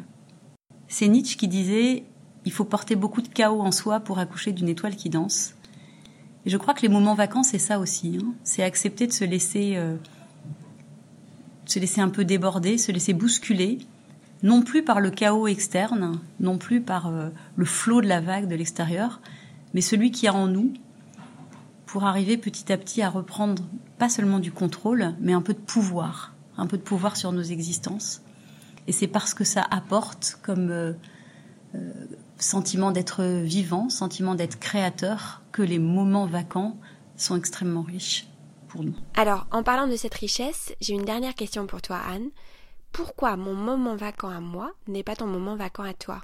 C'est 0.88 1.06
Nietzsche 1.06 1.36
qui 1.36 1.48
disait 1.48 2.04
il 2.46 2.50
faut 2.50 2.64
porter 2.64 2.96
beaucoup 2.96 3.20
de 3.20 3.28
chaos 3.28 3.60
en 3.60 3.72
soi 3.72 4.00
pour 4.00 4.18
accoucher 4.18 4.52
d'une 4.52 4.70
étoile 4.70 4.96
qui 4.96 5.10
danse. 5.10 5.54
Et 6.46 6.50
je 6.50 6.56
crois 6.56 6.72
que 6.72 6.80
les 6.80 6.88
moments 6.88 7.14
vacants, 7.14 7.42
c'est 7.42 7.58
ça 7.58 7.78
aussi. 7.78 8.18
Hein. 8.22 8.32
C'est 8.42 8.62
accepter 8.62 9.06
de 9.06 9.12
se 9.12 9.24
laisser 9.26 9.74
euh, 9.76 9.96
se 11.66 11.78
laisser 11.78 12.00
un 12.00 12.08
peu 12.08 12.24
déborder, 12.24 12.78
se 12.78 12.90
laisser 12.90 13.12
bousculer, 13.12 13.80
non 14.42 14.62
plus 14.62 14.82
par 14.82 14.98
le 14.98 15.10
chaos 15.10 15.46
externe, 15.46 16.20
non 16.40 16.56
plus 16.56 16.80
par 16.80 17.08
euh, 17.08 17.28
le 17.56 17.66
flot 17.66 18.00
de 18.00 18.08
la 18.08 18.22
vague 18.22 18.48
de 18.48 18.54
l'extérieur, 18.54 19.20
mais 19.74 19.82
celui 19.82 20.10
qui 20.10 20.24
est 20.24 20.30
en 20.30 20.46
nous, 20.46 20.72
pour 21.92 22.04
arriver 22.04 22.38
petit 22.38 22.72
à 22.72 22.78
petit 22.78 23.02
à 23.02 23.10
reprendre 23.10 23.62
pas 23.98 24.08
seulement 24.08 24.38
du 24.38 24.50
contrôle, 24.50 25.14
mais 25.20 25.34
un 25.34 25.42
peu 25.42 25.52
de 25.52 25.58
pouvoir, 25.58 26.32
un 26.56 26.66
peu 26.66 26.78
de 26.78 26.82
pouvoir 26.82 27.18
sur 27.18 27.32
nos 27.32 27.42
existences. 27.42 28.22
Et 28.86 28.92
c'est 28.92 29.06
parce 29.06 29.34
que 29.34 29.44
ça 29.44 29.62
apporte 29.70 30.38
comme 30.42 30.70
euh, 30.70 30.94
euh, 31.74 31.92
sentiment 32.38 32.92
d'être 32.92 33.22
vivant, 33.22 33.90
sentiment 33.90 34.34
d'être 34.34 34.58
créateur, 34.58 35.42
que 35.52 35.60
les 35.60 35.78
moments 35.78 36.24
vacants 36.24 36.78
sont 37.18 37.36
extrêmement 37.36 37.82
riches. 37.82 38.26
Alors, 39.14 39.46
en 39.50 39.62
parlant 39.62 39.86
de 39.86 39.96
cette 39.96 40.14
richesse, 40.14 40.74
j'ai 40.80 40.94
une 40.94 41.04
dernière 41.04 41.34
question 41.34 41.66
pour 41.66 41.82
toi, 41.82 41.98
Anne. 42.08 42.30
Pourquoi 42.92 43.36
mon 43.36 43.52
moment 43.52 43.96
vacant 43.96 44.30
à 44.30 44.40
moi 44.40 44.72
n'est 44.88 45.02
pas 45.02 45.16
ton 45.16 45.26
moment 45.26 45.56
vacant 45.56 45.82
à 45.82 45.92
toi? 45.92 46.22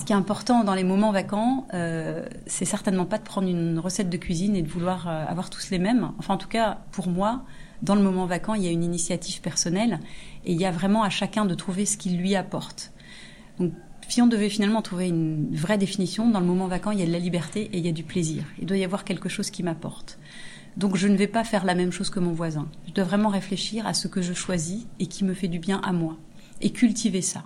Ce 0.00 0.06
qui 0.06 0.14
est 0.14 0.16
important 0.16 0.64
dans 0.64 0.74
les 0.74 0.82
moments 0.82 1.12
vacants, 1.12 1.66
euh, 1.74 2.24
c'est 2.46 2.64
certainement 2.64 3.04
pas 3.04 3.18
de 3.18 3.22
prendre 3.22 3.46
une 3.46 3.78
recette 3.78 4.08
de 4.08 4.16
cuisine 4.16 4.56
et 4.56 4.62
de 4.62 4.68
vouloir 4.68 5.06
euh, 5.06 5.26
avoir 5.26 5.50
tous 5.50 5.70
les 5.70 5.78
mêmes. 5.78 6.12
Enfin, 6.18 6.34
en 6.34 6.38
tout 6.38 6.48
cas, 6.48 6.78
pour 6.90 7.08
moi, 7.08 7.42
dans 7.82 7.94
le 7.94 8.00
moment 8.00 8.24
vacant, 8.24 8.54
il 8.54 8.62
y 8.62 8.66
a 8.66 8.70
une 8.70 8.82
initiative 8.82 9.42
personnelle 9.42 10.00
et 10.46 10.52
il 10.52 10.58
y 10.58 10.64
a 10.64 10.70
vraiment 10.70 11.02
à 11.02 11.10
chacun 11.10 11.44
de 11.44 11.54
trouver 11.54 11.84
ce 11.84 11.98
qu'il 11.98 12.16
lui 12.16 12.34
apporte. 12.34 12.92
Donc, 13.58 13.72
si 14.08 14.22
on 14.22 14.26
devait 14.26 14.48
finalement 14.48 14.80
trouver 14.80 15.06
une 15.08 15.54
vraie 15.54 15.76
définition, 15.76 16.30
dans 16.30 16.40
le 16.40 16.46
moment 16.46 16.66
vacant, 16.66 16.92
il 16.92 16.98
y 16.98 17.02
a 17.02 17.06
de 17.06 17.12
la 17.12 17.18
liberté 17.18 17.64
et 17.64 17.76
il 17.76 17.84
y 17.84 17.88
a 17.90 17.92
du 17.92 18.02
plaisir. 18.02 18.44
Il 18.58 18.64
doit 18.64 18.78
y 18.78 18.84
avoir 18.84 19.04
quelque 19.04 19.28
chose 19.28 19.50
qui 19.50 19.62
m'apporte. 19.62 20.18
Donc 20.78 20.96
je 20.96 21.08
ne 21.08 21.16
vais 21.16 21.26
pas 21.26 21.44
faire 21.44 21.66
la 21.66 21.74
même 21.74 21.92
chose 21.92 22.08
que 22.08 22.20
mon 22.20 22.32
voisin. 22.32 22.68
Je 22.88 22.92
dois 22.92 23.04
vraiment 23.04 23.28
réfléchir 23.28 23.86
à 23.86 23.92
ce 23.92 24.08
que 24.08 24.22
je 24.22 24.32
choisis 24.32 24.86
et 24.98 25.06
qui 25.06 25.24
me 25.24 25.34
fait 25.34 25.48
du 25.48 25.58
bien 25.58 25.78
à 25.84 25.92
moi. 25.92 26.16
Et 26.62 26.70
cultiver 26.70 27.22
ça. 27.22 27.44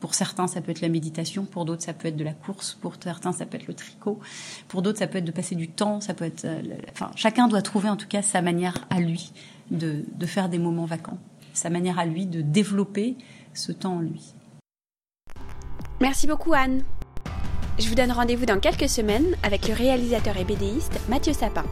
Pour 0.00 0.14
certains, 0.14 0.46
ça 0.46 0.60
peut 0.60 0.70
être 0.70 0.80
la 0.80 0.88
méditation, 0.88 1.44
pour 1.44 1.64
d'autres, 1.64 1.82
ça 1.82 1.92
peut 1.92 2.08
être 2.08 2.16
de 2.16 2.24
la 2.24 2.32
course, 2.32 2.78
pour 2.80 2.94
certains, 3.02 3.32
ça 3.32 3.46
peut 3.46 3.56
être 3.56 3.66
le 3.66 3.74
tricot, 3.74 4.20
pour 4.68 4.82
d'autres, 4.82 4.98
ça 4.98 5.08
peut 5.08 5.18
être 5.18 5.24
de 5.24 5.32
passer 5.32 5.56
du 5.56 5.68
temps, 5.68 6.00
ça 6.00 6.14
peut 6.14 6.24
être... 6.24 6.44
Euh, 6.44 6.62
chacun 7.16 7.48
doit 7.48 7.62
trouver 7.62 7.88
en 7.88 7.96
tout 7.96 8.06
cas 8.06 8.22
sa 8.22 8.40
manière 8.40 8.86
à 8.90 9.00
lui 9.00 9.32
de, 9.70 10.04
faire 10.26 10.48
des 10.48 10.58
moments 10.58 10.84
vacants, 10.84 11.18
sa 11.52 11.70
manière 11.70 11.98
à 11.98 12.06
lui 12.06 12.26
de 12.26 12.42
développer 12.42 13.16
ce 13.54 13.72
temps 13.72 13.96
en 13.96 14.00
lui. 14.00 14.34
Merci 16.00 16.26
beaucoup 16.26 16.54
Anne. 16.54 16.84
Je 17.78 17.88
vous 17.88 17.94
donne 17.94 18.12
rendez-vous 18.12 18.46
dans 18.46 18.60
quelques 18.60 18.88
semaines 18.88 19.36
avec 19.42 19.68
le 19.68 19.74
réalisateur 19.74 20.36
et 20.36 20.44
bédéiste 20.44 20.98
Mathieu 21.08 21.32
Sapin. 21.32 21.64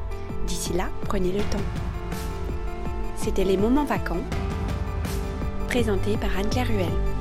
D'ici 0.47 0.73
là, 0.73 0.89
prenez 1.03 1.33
le 1.33 1.41
temps. 1.51 1.65
C'était 3.17 3.45
les 3.45 3.57
moments 3.57 3.85
vacants, 3.85 4.23
présentés 5.69 6.17
par 6.17 6.37
Anne-Claire 6.39 6.69
Ruel. 6.69 7.16